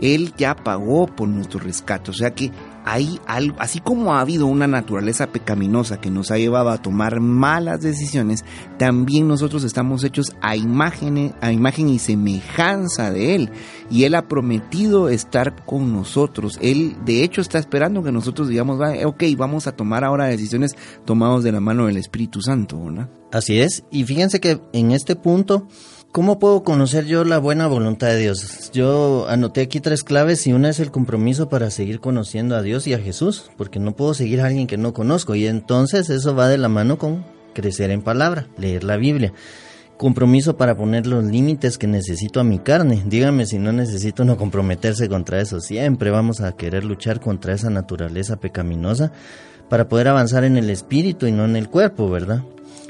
Él 0.00 0.32
ya 0.36 0.54
pagó 0.54 1.06
por 1.06 1.28
nuestro 1.28 1.60
rescate. 1.60 2.10
O 2.10 2.14
sea 2.14 2.34
que 2.34 2.50
hay 2.90 3.20
algo, 3.26 3.56
así 3.58 3.80
como 3.80 4.14
ha 4.14 4.20
habido 4.20 4.46
una 4.46 4.66
naturaleza 4.66 5.26
pecaminosa 5.26 6.00
que 6.00 6.10
nos 6.10 6.30
ha 6.30 6.38
llevado 6.38 6.70
a 6.70 6.80
tomar 6.80 7.20
malas 7.20 7.82
decisiones, 7.82 8.46
también 8.78 9.28
nosotros 9.28 9.62
estamos 9.64 10.04
hechos 10.04 10.34
a 10.40 10.56
imagen, 10.56 11.34
a 11.42 11.52
imagen 11.52 11.90
y 11.90 11.98
semejanza 11.98 13.10
de 13.10 13.34
Él. 13.34 13.50
Y 13.90 14.04
Él 14.04 14.14
ha 14.14 14.26
prometido 14.26 15.10
estar 15.10 15.66
con 15.66 15.92
nosotros. 15.92 16.58
Él, 16.62 16.96
de 17.04 17.24
hecho, 17.24 17.42
está 17.42 17.58
esperando 17.58 18.02
que 18.02 18.10
nosotros 18.10 18.48
digamos, 18.48 18.80
ok, 19.04 19.22
vamos 19.36 19.66
a 19.66 19.76
tomar 19.76 20.02
ahora 20.02 20.24
decisiones 20.24 20.74
tomados 21.04 21.44
de 21.44 21.52
la 21.52 21.60
mano 21.60 21.86
del 21.86 21.98
Espíritu 21.98 22.40
Santo. 22.40 22.82
Así 23.30 23.60
es. 23.60 23.84
Y 23.90 24.04
fíjense 24.04 24.40
que 24.40 24.62
en 24.72 24.92
este 24.92 25.14
punto, 25.14 25.68
¿Cómo 26.10 26.38
puedo 26.38 26.64
conocer 26.64 27.04
yo 27.04 27.22
la 27.24 27.38
buena 27.38 27.66
voluntad 27.66 28.08
de 28.08 28.16
Dios? 28.16 28.70
Yo 28.72 29.26
anoté 29.28 29.60
aquí 29.60 29.78
tres 29.78 30.02
claves 30.02 30.46
y 30.46 30.54
una 30.54 30.70
es 30.70 30.80
el 30.80 30.90
compromiso 30.90 31.50
para 31.50 31.70
seguir 31.70 32.00
conociendo 32.00 32.56
a 32.56 32.62
Dios 32.62 32.86
y 32.86 32.94
a 32.94 32.98
Jesús, 32.98 33.50
porque 33.58 33.78
no 33.78 33.94
puedo 33.94 34.14
seguir 34.14 34.40
a 34.40 34.46
alguien 34.46 34.66
que 34.66 34.78
no 34.78 34.94
conozco 34.94 35.34
y 35.34 35.46
entonces 35.46 36.08
eso 36.08 36.34
va 36.34 36.48
de 36.48 36.56
la 36.56 36.70
mano 36.70 36.96
con 36.96 37.26
crecer 37.52 37.90
en 37.90 38.00
palabra, 38.00 38.46
leer 38.56 38.84
la 38.84 38.96
Biblia. 38.96 39.34
Compromiso 39.98 40.56
para 40.56 40.78
poner 40.78 41.06
los 41.06 41.24
límites 41.24 41.76
que 41.76 41.86
necesito 41.86 42.40
a 42.40 42.44
mi 42.44 42.58
carne. 42.58 43.02
Dígame 43.04 43.44
si 43.44 43.58
no 43.58 43.72
necesito 43.72 44.24
no 44.24 44.38
comprometerse 44.38 45.10
contra 45.10 45.42
eso. 45.42 45.60
Siempre 45.60 46.10
vamos 46.10 46.40
a 46.40 46.52
querer 46.52 46.84
luchar 46.84 47.20
contra 47.20 47.52
esa 47.52 47.68
naturaleza 47.68 48.36
pecaminosa 48.36 49.12
para 49.68 49.88
poder 49.90 50.08
avanzar 50.08 50.44
en 50.44 50.56
el 50.56 50.70
espíritu 50.70 51.26
y 51.26 51.32
no 51.32 51.44
en 51.44 51.56
el 51.56 51.68
cuerpo, 51.68 52.08
¿verdad? 52.08 52.44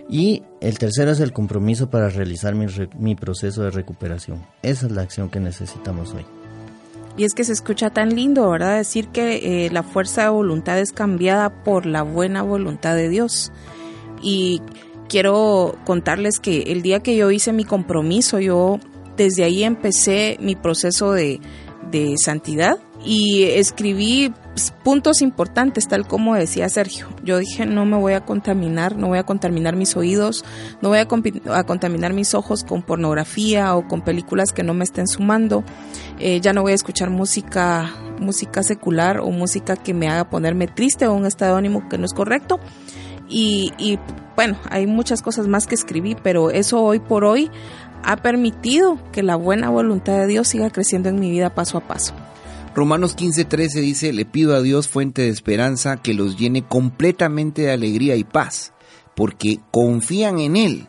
Y 0.09 0.43
el 0.61 0.79
tercero 0.79 1.11
es 1.11 1.21
el 1.21 1.33
compromiso 1.33 1.91
para 1.91 2.09
realizar 2.09 2.55
mi, 2.55 3.15
proceso 3.15 3.63
de 3.63 3.71
recuperación. 3.71 4.47
Esa 4.63 4.87
es 4.87 4.93
la 4.93 5.03
acción 5.03 5.29
que 5.29 5.41
necesitamos 5.41 6.15
hoy. 6.15 6.25
Y 7.17 7.25
es 7.25 7.35
que 7.35 7.45
se 7.45 7.53
escucha 7.53 7.91
tan 7.91 8.15
lindo, 8.15 8.49
¿verdad? 8.49 8.77
Decir 8.77 9.09
que 9.09 9.67
eh, 9.67 9.71
la 9.71 9.83
fuerza 9.83 10.23
de 10.23 10.29
voluntad 10.29 10.79
es 10.79 10.93
cambiada 10.93 11.63
por 11.65 11.85
la 11.85 12.03
buena 12.03 12.43
voluntad 12.43 12.95
de 12.95 13.09
Dios. 13.09 13.53
Y 14.23 14.63
quiero 15.09 15.77
contarles 15.85 16.39
que 16.39 16.63
el 16.73 16.83
día 16.83 17.01
que 17.01 17.17
yo 17.17 17.31
hice 17.31 17.53
mi 17.53 17.65
compromiso, 17.65 18.39
yo 18.39 18.79
desde 19.17 19.45
ahí 19.45 19.65
empecé 19.65 20.39
mi 20.41 20.55
proceso 20.55 21.13
de, 21.13 21.41
santidad 22.23 22.77
y 23.05 23.45
escribí 23.45 24.33
puntos 24.83 25.23
importantes, 25.23 25.89
tal 25.89 26.07
como 26.07 26.35
decía 26.35 26.69
Sergio. 26.69 27.09
Yo 27.25 27.39
dije, 27.39 27.67
no 27.67 27.85
me 27.85 27.97
voy 27.97 28.13
a 28.13 28.25
contaminar, 28.25 28.97
no 28.97 29.09
voy 29.09 29.19
a 29.19 29.25
contaminar 29.25 29.77
mis 29.77 29.97
oídos, 29.97 30.45
no 30.81 30.89
voy 30.89 30.99
a, 30.99 31.07
contaminar 31.07 32.13
mis 32.13 32.35
ojos 32.35 32.65
con 32.65 32.83
pornografía 32.83 33.75
o 33.75 33.87
con 33.87 34.03
películas 34.03 34.53
que 34.53 34.63
no 34.63 34.75
me 34.75 34.85
estén 34.85 35.09
sumando. 35.09 35.65
Eh, 36.19 36.41
ya 36.41 36.53
no 36.53 36.63
voy 36.63 36.73
a 36.73 36.75
escuchar 36.75 37.11
música, 37.11 37.91
música 38.19 38.63
secular 38.63 39.21
o 39.21 39.31
música 39.31 39.77
que 39.77 39.95
me 39.95 40.09
haga 40.09 40.29
ponerme 40.29 40.67
triste 40.67 41.07
o 41.07 41.15
un 41.15 41.27
estado 41.27 41.53
de 41.53 41.59
ánimo 41.59 41.89
que 41.89 41.99
no 41.99 42.05
es 42.05 42.13
correcto. 42.13 42.61
Y, 43.29 43.73
y 43.79 43.99
bueno, 44.37 44.57
hay 44.71 44.87
muchas 44.87 45.23
cosas 45.23 45.49
más 45.49 45.67
que 45.67 45.75
escribí, 45.75 46.17
pero 46.23 46.51
eso 46.51 46.83
hoy 46.83 46.99
por 46.99 47.25
hoy 47.25 47.51
ha 48.03 48.17
permitido 48.17 48.99
que 49.13 49.23
la 49.23 49.37
buena 49.37 49.71
voluntad 49.71 50.15
de 50.15 50.27
Dios 50.27 50.49
siga 50.49 50.71
creciendo 50.71 51.09
en 51.09 51.21
mi 51.21 51.31
vida 51.31 51.55
paso 51.55 51.79
a 51.79 51.81
paso. 51.81 52.15
Romanos 52.75 53.17
15:13 53.17 53.81
dice, 53.81 54.13
le 54.13 54.25
pido 54.25 54.55
a 54.55 54.63
Dios 54.63 54.89
fuente 54.89 55.23
de 55.23 55.29
esperanza 55.29 55.97
que 55.97 56.15
los 56.15 56.37
llene 56.37 56.67
completamente 56.67 57.63
de 57.63 57.73
alegría 57.73 58.17
y 58.17 58.25
paz, 58.25 58.73
porque 59.17 59.59
confían 59.71 60.39
en 60.39 60.57
Él. 60.57 60.89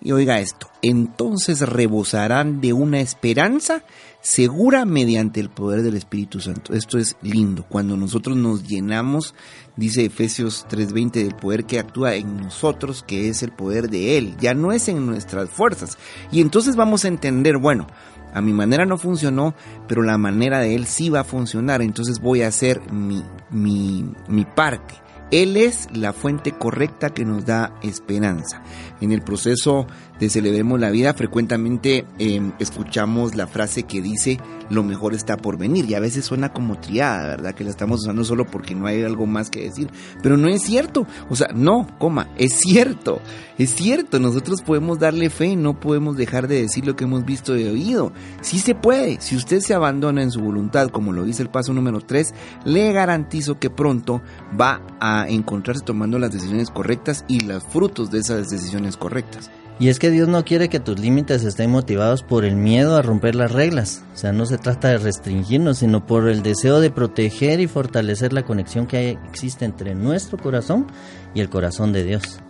Y 0.00 0.12
oiga 0.12 0.40
esto, 0.40 0.68
entonces 0.82 1.60
rebosarán 1.60 2.60
de 2.60 2.72
una 2.72 3.00
esperanza 3.00 3.82
segura 4.20 4.84
mediante 4.84 5.40
el 5.40 5.50
poder 5.50 5.82
del 5.82 5.96
Espíritu 5.96 6.40
Santo. 6.40 6.74
Esto 6.74 6.98
es 6.98 7.16
lindo. 7.22 7.64
Cuando 7.68 7.96
nosotros 7.96 8.36
nos 8.36 8.66
llenamos, 8.66 9.34
dice 9.76 10.04
Efesios 10.04 10.66
3:20, 10.68 11.22
del 11.22 11.34
poder 11.34 11.64
que 11.64 11.78
actúa 11.78 12.14
en 12.14 12.36
nosotros, 12.36 13.04
que 13.06 13.28
es 13.28 13.42
el 13.42 13.52
poder 13.52 13.88
de 13.88 14.18
Él. 14.18 14.36
Ya 14.38 14.52
no 14.54 14.72
es 14.72 14.88
en 14.88 15.06
nuestras 15.06 15.48
fuerzas. 15.48 15.96
Y 16.30 16.40
entonces 16.40 16.76
vamos 16.76 17.04
a 17.04 17.08
entender, 17.08 17.56
bueno, 17.56 17.86
a 18.34 18.40
mi 18.40 18.52
manera 18.52 18.84
no 18.84 18.98
funcionó, 18.98 19.54
pero 19.88 20.02
la 20.02 20.18
manera 20.18 20.60
de 20.60 20.74
él 20.74 20.86
sí 20.86 21.08
va 21.08 21.20
a 21.20 21.24
funcionar. 21.24 21.82
Entonces 21.82 22.20
voy 22.20 22.42
a 22.42 22.48
hacer 22.48 22.80
mi, 22.92 23.22
mi, 23.50 24.04
mi 24.28 24.44
parte. 24.44 24.94
Él 25.30 25.56
es 25.56 25.88
la 25.92 26.12
fuente 26.12 26.52
correcta 26.52 27.10
que 27.10 27.24
nos 27.24 27.44
da 27.44 27.74
esperanza. 27.82 28.62
En 29.00 29.10
el 29.10 29.22
proceso 29.22 29.86
de 30.20 30.30
Celebremos 30.30 30.80
la 30.80 30.90
Vida 30.90 31.14
frecuentemente 31.14 32.06
em, 32.18 32.52
escuchamos 32.58 33.34
la 33.34 33.46
frase 33.46 33.84
que 33.84 34.00
dice 34.00 34.38
lo 34.70 34.82
mejor 34.82 35.14
está 35.14 35.36
por 35.36 35.58
venir 35.58 35.88
y 35.88 35.94
a 35.94 36.00
veces 36.00 36.24
suena 36.24 36.52
como 36.52 36.78
triada, 36.78 37.28
¿verdad? 37.28 37.54
Que 37.54 37.64
la 37.64 37.70
estamos 37.70 38.00
usando 38.00 38.24
solo 38.24 38.46
porque 38.46 38.74
no 38.74 38.86
hay 38.86 39.02
algo 39.02 39.26
más 39.26 39.50
que 39.50 39.62
decir. 39.62 39.88
Pero 40.22 40.36
no 40.36 40.48
es 40.48 40.62
cierto. 40.62 41.06
O 41.30 41.36
sea, 41.36 41.48
no, 41.54 41.86
coma, 41.98 42.28
es 42.36 42.54
cierto. 42.54 43.20
Es 43.58 43.74
cierto, 43.74 44.18
nosotros 44.18 44.62
podemos 44.62 44.98
darle 44.98 45.30
fe, 45.30 45.56
no 45.56 45.78
podemos 45.78 46.16
dejar 46.16 46.48
de 46.48 46.62
decir 46.62 46.86
lo 46.86 46.96
que 46.96 47.04
hemos 47.04 47.24
visto 47.24 47.56
y 47.56 47.64
oído. 47.64 48.12
Sí 48.40 48.58
se 48.58 48.74
puede. 48.74 49.20
Si 49.20 49.36
usted 49.36 49.60
se 49.60 49.74
abandona 49.74 50.22
en 50.22 50.30
su 50.30 50.40
voluntad, 50.40 50.88
como 50.88 51.12
lo 51.12 51.24
dice 51.24 51.42
el 51.42 51.48
paso 51.48 51.72
número 51.72 52.00
3, 52.00 52.34
le 52.64 52.92
garantizo 52.92 53.58
que 53.58 53.70
pronto 53.70 54.20
va 54.60 54.82
a 55.00 55.26
encontrarse 55.28 55.84
tomando 55.84 56.18
las 56.18 56.32
decisiones 56.32 56.70
correctas 56.70 57.24
y 57.28 57.40
los 57.40 57.62
frutos 57.64 58.10
de 58.10 58.18
esas 58.18 58.50
decisiones 58.50 58.96
correctas. 58.96 59.50
Y 59.78 59.88
es 59.88 59.98
que 59.98 60.10
Dios 60.10 60.26
no 60.26 60.42
quiere 60.44 60.70
que 60.70 60.80
tus 60.80 60.98
límites 60.98 61.44
estén 61.44 61.70
motivados 61.70 62.22
por 62.22 62.46
el 62.46 62.56
miedo 62.56 62.96
a 62.96 63.02
romper 63.02 63.34
las 63.34 63.52
reglas. 63.52 64.04
O 64.14 64.16
sea, 64.16 64.32
no 64.32 64.46
se 64.46 64.56
trata 64.56 64.88
de 64.88 64.98
restringirnos, 64.98 65.78
sino 65.78 66.06
por 66.06 66.28
el 66.28 66.42
deseo 66.42 66.80
de 66.80 66.90
proteger 66.90 67.60
y 67.60 67.66
fortalecer 67.66 68.32
la 68.32 68.44
conexión 68.44 68.86
que 68.86 69.18
existe 69.28 69.66
entre 69.66 69.94
nuestro 69.94 70.38
corazón 70.38 70.86
y 71.34 71.40
el 71.40 71.50
corazón 71.50 71.92
de 71.92 72.04
Dios. 72.04 72.40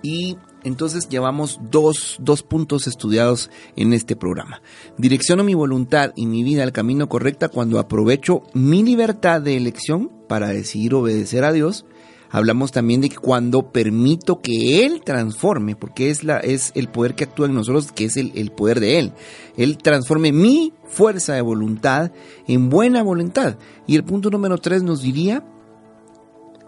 Y 0.00 0.36
entonces 0.62 1.08
llevamos 1.08 1.58
dos, 1.70 2.18
dos 2.20 2.44
puntos 2.44 2.86
estudiados 2.86 3.50
en 3.74 3.92
este 3.92 4.14
programa. 4.14 4.62
Direcciono 4.98 5.42
mi 5.42 5.54
voluntad 5.54 6.12
y 6.14 6.26
mi 6.26 6.44
vida 6.44 6.62
al 6.62 6.72
camino 6.72 7.08
correcto 7.08 7.50
cuando 7.50 7.80
aprovecho 7.80 8.42
mi 8.54 8.84
libertad 8.84 9.40
de 9.40 9.56
elección 9.56 10.10
para 10.28 10.48
decidir 10.48 10.94
obedecer 10.94 11.44
a 11.44 11.52
Dios 11.52 11.84
Hablamos 12.32 12.72
también 12.72 13.02
de 13.02 13.10
que 13.10 13.16
cuando 13.16 13.72
permito 13.72 14.40
que 14.40 14.86
Él 14.86 15.02
transforme, 15.04 15.76
porque 15.76 16.08
es, 16.08 16.24
la, 16.24 16.38
es 16.38 16.72
el 16.74 16.88
poder 16.88 17.14
que 17.14 17.24
actúa 17.24 17.46
en 17.46 17.54
nosotros, 17.54 17.92
que 17.92 18.06
es 18.06 18.16
el, 18.16 18.32
el 18.34 18.50
poder 18.50 18.80
de 18.80 18.98
Él. 18.98 19.12
Él 19.58 19.76
transforme 19.76 20.32
mi 20.32 20.72
fuerza 20.86 21.34
de 21.34 21.42
voluntad 21.42 22.10
en 22.48 22.70
buena 22.70 23.02
voluntad. 23.02 23.58
Y 23.86 23.96
el 23.96 24.04
punto 24.04 24.30
número 24.30 24.56
tres 24.56 24.82
nos 24.82 25.02
diría... 25.02 25.44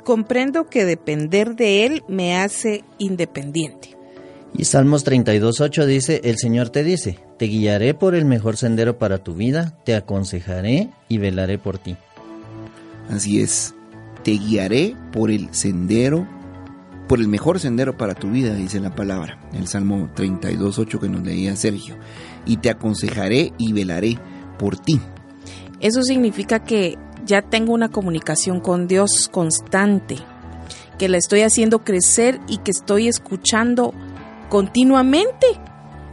Comprendo 0.04 0.66
que 0.66 0.84
depender 0.84 1.56
de 1.56 1.86
Él 1.86 2.02
me 2.08 2.36
hace 2.36 2.84
independiente. 2.98 3.96
Y 4.52 4.66
Salmos 4.66 5.06
32.8 5.06 5.86
dice, 5.86 6.20
el 6.24 6.36
Señor 6.36 6.68
te 6.68 6.84
dice, 6.84 7.20
te 7.38 7.46
guiaré 7.46 7.94
por 7.94 8.14
el 8.14 8.26
mejor 8.26 8.58
sendero 8.58 8.98
para 8.98 9.24
tu 9.24 9.34
vida, 9.34 9.78
te 9.86 9.94
aconsejaré 9.94 10.90
y 11.08 11.16
velaré 11.16 11.56
por 11.56 11.78
ti. 11.78 11.96
Así 13.08 13.40
es 13.40 13.74
te 14.24 14.32
guiaré 14.32 14.96
por 15.12 15.30
el 15.30 15.54
sendero, 15.54 16.26
por 17.06 17.20
el 17.20 17.28
mejor 17.28 17.60
sendero 17.60 17.96
para 17.96 18.14
tu 18.14 18.30
vida, 18.30 18.54
dice 18.54 18.80
la 18.80 18.94
palabra, 18.94 19.38
el 19.52 19.68
Salmo 19.68 20.08
32.8 20.16 20.98
que 20.98 21.08
nos 21.08 21.22
leía 21.22 21.54
Sergio, 21.54 21.96
y 22.46 22.56
te 22.56 22.70
aconsejaré 22.70 23.52
y 23.58 23.72
velaré 23.72 24.18
por 24.58 24.78
ti. 24.78 24.98
Eso 25.80 26.02
significa 26.02 26.64
que 26.64 26.98
ya 27.26 27.42
tengo 27.42 27.74
una 27.74 27.90
comunicación 27.90 28.60
con 28.60 28.88
Dios 28.88 29.28
constante, 29.30 30.16
que 30.98 31.08
la 31.08 31.18
estoy 31.18 31.42
haciendo 31.42 31.84
crecer 31.84 32.40
y 32.48 32.58
que 32.58 32.70
estoy 32.70 33.08
escuchando 33.08 33.92
continuamente. 34.48 35.46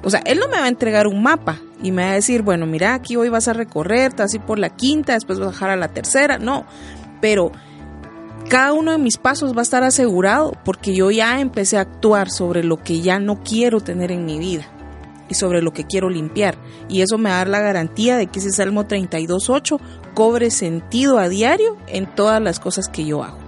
O 0.03 0.09
sea, 0.09 0.21
Él 0.25 0.39
no 0.39 0.47
me 0.47 0.57
va 0.57 0.65
a 0.65 0.69
entregar 0.69 1.07
un 1.07 1.23
mapa 1.23 1.59
y 1.81 1.91
me 1.91 2.03
va 2.03 2.11
a 2.11 2.15
decir, 2.15 2.41
bueno, 2.41 2.65
mira, 2.65 2.93
aquí 2.93 3.15
hoy 3.15 3.29
vas 3.29 3.47
a 3.47 3.53
recorrer, 3.53 4.11
te 4.13 4.23
vas 4.23 4.33
a 4.33 4.35
ir 4.35 4.41
por 4.41 4.59
la 4.59 4.69
quinta, 4.69 5.13
después 5.13 5.39
vas 5.39 5.47
a 5.47 5.51
bajar 5.51 5.69
a 5.69 5.75
la 5.75 5.89
tercera. 5.89 6.37
No, 6.37 6.65
pero 7.21 7.51
cada 8.49 8.73
uno 8.73 8.91
de 8.91 8.97
mis 8.97 9.17
pasos 9.17 9.55
va 9.55 9.59
a 9.59 9.63
estar 9.63 9.83
asegurado 9.83 10.53
porque 10.65 10.95
yo 10.95 11.11
ya 11.11 11.39
empecé 11.39 11.77
a 11.77 11.81
actuar 11.81 12.29
sobre 12.29 12.63
lo 12.63 12.77
que 12.77 13.01
ya 13.01 13.19
no 13.19 13.43
quiero 13.43 13.81
tener 13.81 14.11
en 14.11 14.25
mi 14.25 14.39
vida 14.39 14.67
y 15.29 15.35
sobre 15.35 15.61
lo 15.61 15.71
que 15.71 15.85
quiero 15.85 16.09
limpiar. 16.09 16.57
Y 16.89 17.01
eso 17.01 17.17
me 17.17 17.29
da 17.29 17.45
la 17.45 17.61
garantía 17.61 18.17
de 18.17 18.27
que 18.27 18.39
ese 18.39 18.51
Salmo 18.51 18.85
32.8 18.85 19.79
cobre 20.13 20.51
sentido 20.51 21.17
a 21.17 21.29
diario 21.29 21.77
en 21.87 22.05
todas 22.13 22.41
las 22.41 22.59
cosas 22.59 22.89
que 22.89 23.05
yo 23.05 23.23
hago. 23.23 23.39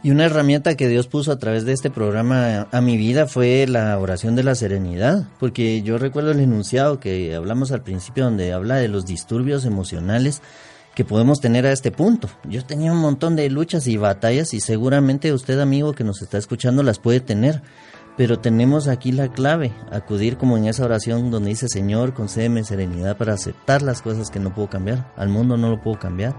Y 0.00 0.12
una 0.12 0.26
herramienta 0.26 0.76
que 0.76 0.86
Dios 0.86 1.08
puso 1.08 1.32
a 1.32 1.38
través 1.38 1.64
de 1.64 1.72
este 1.72 1.90
programa 1.90 2.68
a 2.70 2.80
mi 2.80 2.96
vida 2.96 3.26
fue 3.26 3.66
la 3.66 3.98
oración 3.98 4.36
de 4.36 4.44
la 4.44 4.54
serenidad, 4.54 5.26
porque 5.40 5.82
yo 5.82 5.98
recuerdo 5.98 6.30
el 6.30 6.40
enunciado 6.40 7.00
que 7.00 7.34
hablamos 7.34 7.72
al 7.72 7.82
principio 7.82 8.24
donde 8.24 8.52
habla 8.52 8.76
de 8.76 8.86
los 8.86 9.06
disturbios 9.06 9.64
emocionales 9.64 10.40
que 10.98 11.04
podemos 11.04 11.40
tener 11.40 11.64
a 11.64 11.70
este 11.70 11.92
punto. 11.92 12.28
Yo 12.42 12.64
tenía 12.64 12.90
un 12.90 12.98
montón 12.98 13.36
de 13.36 13.48
luchas 13.50 13.86
y 13.86 13.96
batallas 13.96 14.52
y 14.52 14.58
seguramente 14.58 15.32
usted 15.32 15.60
amigo 15.60 15.92
que 15.92 16.02
nos 16.02 16.22
está 16.22 16.38
escuchando 16.38 16.82
las 16.82 16.98
puede 16.98 17.20
tener. 17.20 17.62
Pero 18.18 18.40
tenemos 18.40 18.88
aquí 18.88 19.12
la 19.12 19.28
clave, 19.28 19.72
acudir 19.92 20.38
como 20.38 20.56
en 20.58 20.66
esa 20.66 20.84
oración 20.84 21.30
donde 21.30 21.50
dice, 21.50 21.68
Señor, 21.68 22.14
concédeme 22.14 22.64
serenidad 22.64 23.16
para 23.16 23.34
aceptar 23.34 23.80
las 23.80 24.02
cosas 24.02 24.28
que 24.28 24.40
no 24.40 24.52
puedo 24.52 24.68
cambiar. 24.68 25.12
Al 25.16 25.28
mundo 25.28 25.56
no 25.56 25.70
lo 25.70 25.80
puedo 25.80 26.00
cambiar. 26.00 26.34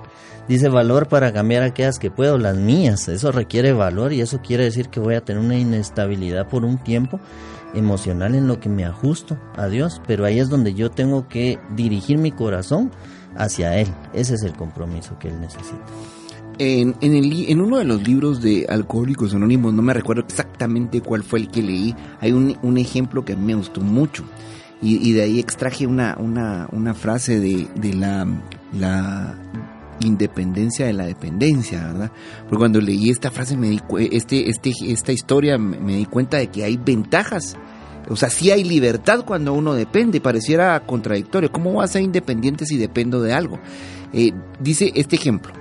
Dice 0.50 0.68
valor 0.68 1.08
para 1.08 1.32
cambiar 1.32 1.64
aquellas 1.64 1.98
que 1.98 2.12
puedo, 2.12 2.38
las 2.38 2.58
mías. 2.58 3.08
Eso 3.08 3.32
requiere 3.32 3.72
valor 3.72 4.12
y 4.12 4.20
eso 4.20 4.42
quiere 4.42 4.66
decir 4.66 4.90
que 4.90 5.00
voy 5.00 5.16
a 5.16 5.24
tener 5.24 5.42
una 5.42 5.58
inestabilidad 5.58 6.50
por 6.50 6.66
un 6.66 6.80
tiempo 6.80 7.22
emocional 7.74 8.36
en 8.36 8.50
lo 8.50 8.60
que 8.60 8.68
me 8.68 8.84
ajusto 8.84 9.38
a 9.56 9.68
Dios. 9.68 10.02
Pero 10.06 10.26
ahí 10.26 10.38
es 10.38 10.50
donde 10.50 10.74
yo 10.74 10.92
tengo 10.92 11.30
que 11.30 11.60
dirigir 11.78 12.18
mi 12.18 12.34
corazón 12.34 12.92
hacia 13.38 13.78
Él. 13.78 13.88
Ese 14.12 14.36
es 14.36 14.44
el 14.44 14.52
compromiso 14.52 15.18
que 15.18 15.30
Él 15.30 15.40
necesita. 15.40 15.86
En, 16.62 16.94
en, 17.00 17.62
uno 17.62 17.78
de 17.78 17.86
los 17.86 18.06
libros 18.06 18.42
de 18.42 18.66
Alcohólicos 18.68 19.34
Anónimos, 19.34 19.74
no 19.74 19.82
me 19.82 19.94
recuerdo 19.94 20.24
exactamente 20.28 21.00
cuál 21.00 21.24
fue 21.24 21.40
el 21.40 21.50
que 21.50 21.62
leí, 21.62 21.96
hay 22.20 22.34
un, 22.34 22.78
ejemplo 22.78 23.24
que 23.24 23.38
me 23.38 23.56
gustó 23.56 23.80
mucho. 23.80 24.26
Y, 24.82 25.14
de 25.14 25.24
ahí 25.24 25.40
extraje 25.40 25.88
una, 25.88 26.18
frase 26.96 27.40
de, 27.40 27.94
la, 27.94 28.28
la 28.78 29.38
independencia 30.02 30.86
de 30.86 30.94
la 30.94 31.06
dependencia, 31.06 31.88
¿verdad? 31.88 32.12
Porque 32.44 32.58
cuando 32.58 32.82
leí 32.82 33.10
esta 33.10 33.32
frase, 33.32 33.56
me 33.56 33.70
di, 33.70 33.82
este, 34.12 34.50
este, 34.50 34.74
esta 34.88 35.14
historia, 35.14 35.58
me 35.58 35.96
di 35.96 36.06
cuenta 36.06 36.38
de 36.38 36.48
que 36.48 36.66
hay 36.66 36.76
ventajas 36.76 37.56
O 38.10 38.18
sea, 38.18 38.30
sí 38.30 38.52
hay 38.52 38.66
libertad 38.66 39.24
cuando 39.26 39.54
uno 39.54 39.74
depende, 39.76 40.20
pareciera 40.20 40.78
contradictorio. 40.82 41.52
¿Cómo 41.54 41.72
voy 41.72 41.86
a 41.86 41.88
ser 41.88 42.02
independiente 42.02 42.66
si 42.66 42.78
dependo 42.78 43.22
de 43.22 43.34
algo? 43.34 43.60
Eh, 44.12 44.34
dice 44.60 44.92
este 44.96 45.16
ejemplo, 45.16 45.54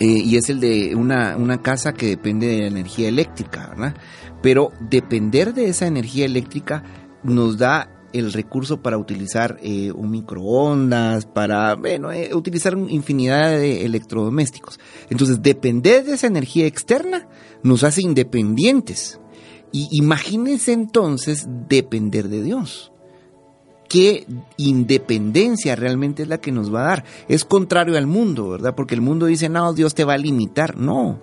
eh, 0.00 0.06
y 0.06 0.36
es 0.36 0.48
el 0.48 0.60
de 0.60 0.94
una, 0.96 1.36
una 1.36 1.60
casa 1.60 1.92
que 1.92 2.06
depende 2.06 2.46
de 2.46 2.60
la 2.60 2.66
energía 2.68 3.08
eléctrica, 3.08 3.68
¿verdad? 3.68 3.94
Pero 4.42 4.72
depender 4.80 5.52
de 5.52 5.68
esa 5.68 5.86
energía 5.86 6.24
eléctrica 6.24 6.82
nos 7.22 7.58
da 7.58 8.00
el 8.12 8.32
recurso 8.32 8.82
para 8.82 8.98
utilizar 8.98 9.58
eh, 9.62 9.92
un 9.92 10.10
microondas, 10.10 11.26
para 11.26 11.74
bueno, 11.74 12.10
eh, 12.10 12.34
utilizar 12.34 12.76
infinidad 12.76 13.50
de 13.50 13.84
electrodomésticos. 13.84 14.80
Entonces, 15.10 15.42
depender 15.42 16.04
de 16.04 16.14
esa 16.14 16.26
energía 16.26 16.66
externa 16.66 17.28
nos 17.62 17.84
hace 17.84 18.02
independientes. 18.02 19.20
Y 19.72 19.88
imagínense 19.92 20.72
entonces 20.72 21.46
depender 21.68 22.28
de 22.28 22.42
Dios. 22.42 22.90
¿Qué 23.90 24.24
independencia 24.56 25.74
realmente 25.74 26.22
es 26.22 26.28
la 26.28 26.38
que 26.38 26.52
nos 26.52 26.72
va 26.72 26.82
a 26.82 26.88
dar? 26.90 27.04
Es 27.26 27.44
contrario 27.44 27.98
al 27.98 28.06
mundo, 28.06 28.48
¿verdad? 28.48 28.76
Porque 28.76 28.94
el 28.94 29.00
mundo 29.00 29.26
dice, 29.26 29.48
no, 29.48 29.72
Dios 29.72 29.96
te 29.96 30.04
va 30.04 30.12
a 30.12 30.18
limitar. 30.18 30.76
No, 30.76 31.18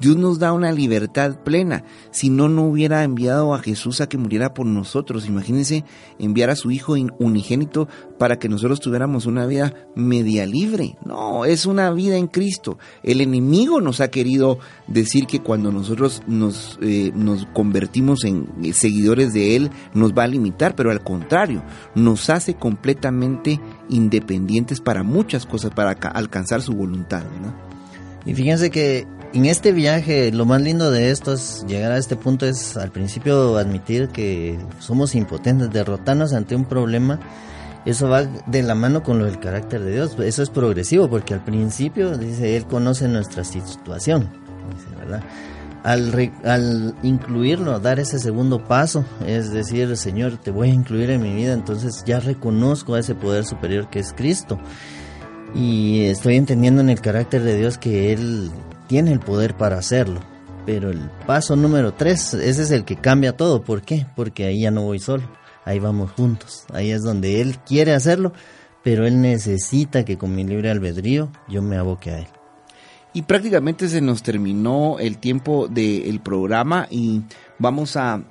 Dios 0.00 0.16
nos 0.16 0.38
da 0.38 0.52
una 0.52 0.72
libertad 0.72 1.36
plena. 1.42 1.84
Si 2.10 2.28
no, 2.28 2.48
no 2.48 2.64
hubiera 2.64 3.02
enviado 3.02 3.54
a 3.54 3.58
Jesús 3.58 4.00
a 4.00 4.08
que 4.08 4.18
muriera 4.18 4.52
por 4.52 4.66
nosotros. 4.66 5.26
Imagínense 5.26 5.84
enviar 6.18 6.50
a 6.50 6.56
su 6.56 6.70
Hijo 6.70 6.94
unigénito 7.18 7.88
para 8.18 8.38
que 8.38 8.48
nosotros 8.48 8.80
tuviéramos 8.80 9.26
una 9.26 9.46
vida 9.46 9.74
media 9.94 10.46
libre. 10.46 10.96
No, 11.04 11.44
es 11.44 11.66
una 11.66 11.90
vida 11.92 12.16
en 12.16 12.26
Cristo. 12.26 12.78
El 13.02 13.20
enemigo 13.20 13.80
nos 13.80 14.00
ha 14.00 14.08
querido 14.08 14.58
decir 14.86 15.26
que 15.26 15.40
cuando 15.40 15.72
nosotros 15.72 16.22
nos, 16.26 16.78
eh, 16.82 17.12
nos 17.14 17.46
convertimos 17.46 18.24
en 18.24 18.46
seguidores 18.74 19.32
de 19.32 19.56
Él, 19.56 19.70
nos 19.94 20.12
va 20.12 20.24
a 20.24 20.28
limitar, 20.28 20.74
pero 20.74 20.90
al 20.90 21.02
contrario, 21.02 21.62
nos 21.94 22.28
hace 22.28 22.54
completamente 22.54 23.60
independientes 23.88 24.80
para 24.80 25.02
muchas 25.02 25.46
cosas, 25.46 25.72
para 25.72 25.90
alcanzar 25.90 26.60
su 26.60 26.72
voluntad. 26.72 27.24
Y 28.24 28.34
fíjense 28.34 28.70
que 28.70 29.06
en 29.36 29.44
este 29.44 29.72
viaje 29.72 30.32
lo 30.32 30.46
más 30.46 30.62
lindo 30.62 30.90
de 30.90 31.10
esto 31.10 31.34
es 31.34 31.62
llegar 31.68 31.92
a 31.92 31.98
este 31.98 32.16
punto 32.16 32.46
es 32.46 32.74
al 32.78 32.90
principio 32.90 33.58
admitir 33.58 34.08
que 34.08 34.58
somos 34.78 35.14
impotentes, 35.14 35.70
derrotarnos 35.70 36.32
ante 36.32 36.56
un 36.56 36.64
problema. 36.64 37.20
Eso 37.84 38.08
va 38.08 38.22
de 38.24 38.62
la 38.62 38.74
mano 38.74 39.02
con 39.02 39.18
lo 39.18 39.26
del 39.26 39.38
carácter 39.38 39.82
de 39.82 39.92
Dios. 39.92 40.16
Eso 40.18 40.42
es 40.42 40.48
progresivo 40.48 41.10
porque 41.10 41.34
al 41.34 41.44
principio 41.44 42.16
dice 42.16 42.56
Él 42.56 42.64
conoce 42.66 43.08
nuestra 43.08 43.44
situación, 43.44 44.30
¿verdad? 44.98 45.22
Al, 45.84 46.32
al 46.42 46.94
incluirlo, 47.02 47.78
dar 47.78 48.00
ese 48.00 48.18
segundo 48.18 48.64
paso, 48.64 49.04
es 49.26 49.52
decir, 49.52 49.96
Señor, 49.98 50.38
te 50.38 50.50
voy 50.50 50.70
a 50.70 50.74
incluir 50.74 51.10
en 51.10 51.22
mi 51.22 51.34
vida, 51.34 51.52
entonces 51.52 52.02
ya 52.06 52.20
reconozco 52.20 52.94
a 52.94 53.00
ese 53.00 53.14
poder 53.14 53.44
superior 53.44 53.90
que 53.90 53.98
es 53.98 54.14
Cristo. 54.14 54.58
Y 55.54 56.06
estoy 56.06 56.36
entendiendo 56.36 56.80
en 56.80 56.88
el 56.88 57.00
carácter 57.00 57.42
de 57.42 57.56
Dios 57.56 57.78
que 57.78 58.12
Él 58.12 58.50
tiene 58.86 59.12
el 59.12 59.20
poder 59.20 59.56
para 59.56 59.78
hacerlo. 59.78 60.20
Pero 60.64 60.90
el 60.90 61.10
paso 61.26 61.54
número 61.54 61.94
tres, 61.94 62.34
ese 62.34 62.62
es 62.62 62.70
el 62.70 62.84
que 62.84 62.96
cambia 62.96 63.36
todo. 63.36 63.62
¿Por 63.62 63.82
qué? 63.82 64.06
Porque 64.16 64.44
ahí 64.44 64.62
ya 64.62 64.70
no 64.70 64.82
voy 64.82 64.98
solo, 64.98 65.22
ahí 65.64 65.78
vamos 65.78 66.10
juntos. 66.12 66.64
Ahí 66.72 66.90
es 66.90 67.02
donde 67.02 67.40
Él 67.40 67.58
quiere 67.64 67.94
hacerlo, 67.94 68.32
pero 68.82 69.06
Él 69.06 69.20
necesita 69.20 70.04
que 70.04 70.18
con 70.18 70.34
mi 70.34 70.44
libre 70.44 70.70
albedrío 70.70 71.30
yo 71.48 71.62
me 71.62 71.76
aboque 71.76 72.10
a 72.10 72.18
Él. 72.18 72.26
Y 73.12 73.22
prácticamente 73.22 73.88
se 73.88 74.02
nos 74.02 74.22
terminó 74.22 74.98
el 74.98 75.16
tiempo 75.16 75.68
del 75.68 76.20
programa 76.20 76.86
y 76.90 77.22
vamos 77.58 77.96
a, 77.96 78.22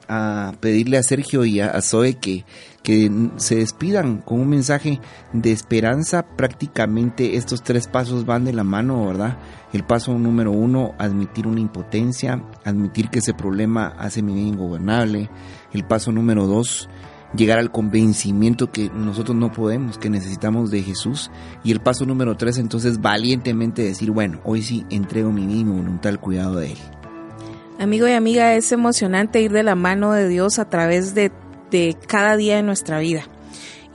pedirle 0.60 0.98
a 0.98 1.04
Sergio 1.04 1.46
y 1.46 1.60
a, 1.60 1.82
Zoe 1.82 2.16
que, 2.16 2.46
que 2.84 3.12
se 3.38 3.56
despidan 3.56 4.18
con 4.18 4.40
un 4.40 4.50
mensaje 4.50 5.00
de 5.34 5.52
esperanza. 5.52 6.26
Prácticamente 6.36 7.38
estos 7.38 7.64
tres 7.64 7.88
pasos 7.88 8.26
van 8.26 8.46
de 8.46 8.54
la 8.54 8.64
mano, 8.64 9.08
¿verdad? 9.08 9.38
El 9.74 9.84
paso 9.84 10.18
número 10.18 10.52
uno, 10.52 10.94
admitir 10.98 11.48
una 11.48 11.60
impotencia, 11.60 12.44
admitir 12.64 13.10
que 13.10 13.20
ese 13.20 13.34
problema 13.34 13.88
hace 13.98 14.22
mi 14.22 14.34
vida 14.34 14.48
ingobernable. 14.48 15.30
El 15.74 15.84
paso 15.84 16.12
número 16.12 16.48
dos, 16.48 16.88
llegar 17.36 17.60
al 17.60 17.72
convencimiento 17.72 18.72
que 18.72 18.90
nosotros 18.90 19.36
no 19.36 19.52
podemos, 19.52 19.98
que 19.98 20.10
necesitamos 20.10 20.72
de 20.72 20.84
Jesús. 20.84 21.32
Y 21.64 21.72
el 21.72 21.82
paso 21.82 22.06
número 22.06 22.38
tres, 22.38 22.58
entonces, 22.58 23.02
valientemente 23.02 23.84
decir, 23.84 24.12
bueno, 24.12 24.40
hoy 24.44 24.62
sí 24.62 24.86
entrego 24.90 25.32
mi 25.32 25.46
vida 25.46 25.60
y 25.60 25.66
mi 25.66 25.78
voluntad 25.78 26.12
al 26.12 26.20
cuidado 26.20 26.56
de 26.56 26.72
Él. 26.72 26.78
Amigo 27.80 28.08
y 28.08 28.14
amiga, 28.14 28.56
es 28.56 28.72
emocionante 28.72 29.42
ir 29.42 29.52
de 29.52 29.64
la 29.64 29.76
mano 29.76 30.14
de 30.14 30.30
Dios 30.30 30.60
a 30.60 30.70
través 30.70 31.14
de, 31.14 31.32
de 31.72 31.98
cada 32.08 32.38
día 32.38 32.56
de 32.56 32.64
nuestra 32.64 33.00
vida 33.00 33.28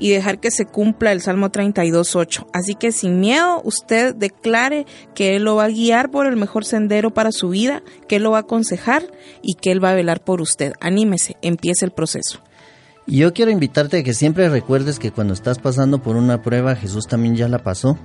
y 0.00 0.10
dejar 0.10 0.40
que 0.40 0.50
se 0.50 0.64
cumpla 0.64 1.12
el 1.12 1.20
Salmo 1.20 1.50
32.8. 1.50 2.46
Así 2.52 2.74
que 2.74 2.90
sin 2.90 3.20
miedo, 3.20 3.60
usted 3.64 4.14
declare 4.14 4.86
que 5.14 5.36
Él 5.36 5.44
lo 5.44 5.56
va 5.56 5.64
a 5.64 5.68
guiar 5.68 6.10
por 6.10 6.26
el 6.26 6.36
mejor 6.36 6.64
sendero 6.64 7.12
para 7.12 7.32
su 7.32 7.50
vida, 7.50 7.82
que 8.08 8.16
Él 8.16 8.24
lo 8.24 8.32
va 8.32 8.38
a 8.38 8.42
aconsejar 8.42 9.04
y 9.42 9.54
que 9.54 9.70
Él 9.70 9.84
va 9.84 9.90
a 9.90 9.94
velar 9.94 10.24
por 10.24 10.40
usted. 10.40 10.72
Anímese, 10.80 11.36
empiece 11.42 11.84
el 11.84 11.92
proceso. 11.92 12.40
Yo 13.06 13.32
quiero 13.32 13.50
invitarte 13.50 13.98
a 13.98 14.02
que 14.02 14.14
siempre 14.14 14.48
recuerdes 14.48 14.98
que 14.98 15.10
cuando 15.10 15.34
estás 15.34 15.58
pasando 15.58 16.02
por 16.02 16.16
una 16.16 16.42
prueba, 16.42 16.76
Jesús 16.76 17.06
también 17.06 17.36
ya 17.36 17.48
la 17.48 17.58
pasó, 17.58 17.98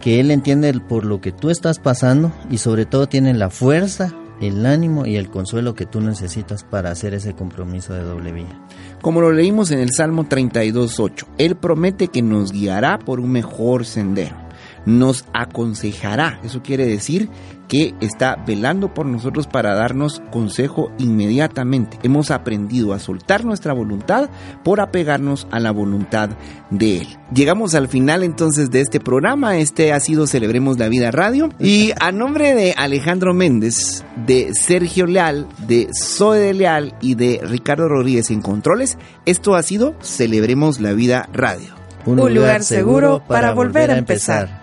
que 0.00 0.20
Él 0.20 0.30
entiende 0.30 0.72
por 0.80 1.04
lo 1.04 1.20
que 1.20 1.32
tú 1.32 1.50
estás 1.50 1.78
pasando 1.78 2.32
y 2.50 2.58
sobre 2.58 2.86
todo 2.86 3.08
tiene 3.08 3.34
la 3.34 3.50
fuerza, 3.50 4.14
el 4.42 4.66
ánimo 4.66 5.06
y 5.06 5.16
el 5.16 5.30
consuelo 5.30 5.74
que 5.74 5.86
tú 5.86 6.00
necesitas 6.00 6.64
para 6.64 6.90
hacer 6.90 7.14
ese 7.14 7.34
compromiso 7.34 7.94
de 7.94 8.02
doble 8.02 8.32
vía. 8.32 8.60
Como 9.00 9.20
lo 9.20 9.32
leímos 9.32 9.70
en 9.70 9.78
el 9.78 9.90
Salmo 9.92 10.24
32.8, 10.24 11.26
Él 11.38 11.56
promete 11.56 12.08
que 12.08 12.22
nos 12.22 12.52
guiará 12.52 12.98
por 12.98 13.20
un 13.20 13.30
mejor 13.30 13.86
sendero 13.86 14.41
nos 14.86 15.24
aconsejará. 15.32 16.40
Eso 16.42 16.62
quiere 16.62 16.86
decir 16.86 17.28
que 17.72 17.94
está 18.02 18.36
velando 18.46 18.92
por 18.92 19.06
nosotros 19.06 19.46
para 19.46 19.74
darnos 19.74 20.20
consejo 20.30 20.92
inmediatamente. 20.98 21.98
Hemos 22.02 22.30
aprendido 22.30 22.92
a 22.92 22.98
soltar 22.98 23.46
nuestra 23.46 23.72
voluntad 23.72 24.28
por 24.62 24.80
apegarnos 24.80 25.46
a 25.50 25.58
la 25.58 25.70
voluntad 25.70 26.28
de 26.68 26.98
Él. 26.98 27.08
Llegamos 27.34 27.74
al 27.74 27.88
final 27.88 28.24
entonces 28.24 28.70
de 28.70 28.82
este 28.82 29.00
programa. 29.00 29.56
Este 29.56 29.94
ha 29.94 30.00
sido 30.00 30.26
Celebremos 30.26 30.78
la 30.78 30.88
Vida 30.88 31.10
Radio. 31.10 31.48
Y 31.58 31.92
a 31.98 32.12
nombre 32.12 32.54
de 32.54 32.74
Alejandro 32.76 33.32
Méndez, 33.32 34.04
de 34.26 34.52
Sergio 34.52 35.06
Leal, 35.06 35.48
de 35.66 35.88
Zoe 35.98 36.38
de 36.38 36.52
Leal 36.52 36.94
y 37.00 37.14
de 37.14 37.40
Ricardo 37.42 37.88
Rodríguez 37.88 38.30
en 38.30 38.42
Controles, 38.42 38.98
esto 39.24 39.54
ha 39.54 39.62
sido 39.62 39.94
Celebremos 40.02 40.78
la 40.78 40.92
Vida 40.92 41.26
Radio. 41.32 41.74
Un, 42.04 42.34
lugar, 42.34 42.64
seguro 42.64 43.22
para 43.26 43.52
volver 43.54 43.90
a 43.92 43.96
empezar. 43.96 44.61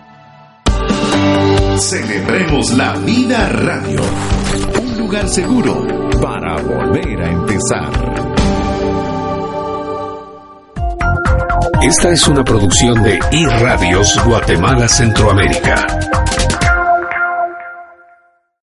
Celebremos 1.79 2.71
la 2.73 2.93
vida 2.97 3.47
radio. 3.47 4.01
Un 4.81 4.97
lugar 4.97 5.29
seguro 5.29 5.87
para 6.21 6.61
volver 6.61 7.21
a 7.21 7.31
empezar. 7.31 7.89
Esta 11.81 12.09
es 12.11 12.27
una 12.27 12.43
producción 12.43 13.01
de 13.01 13.17
iRadios 13.31 14.21
Guatemala 14.25 14.89
Centroamérica. 14.89 15.87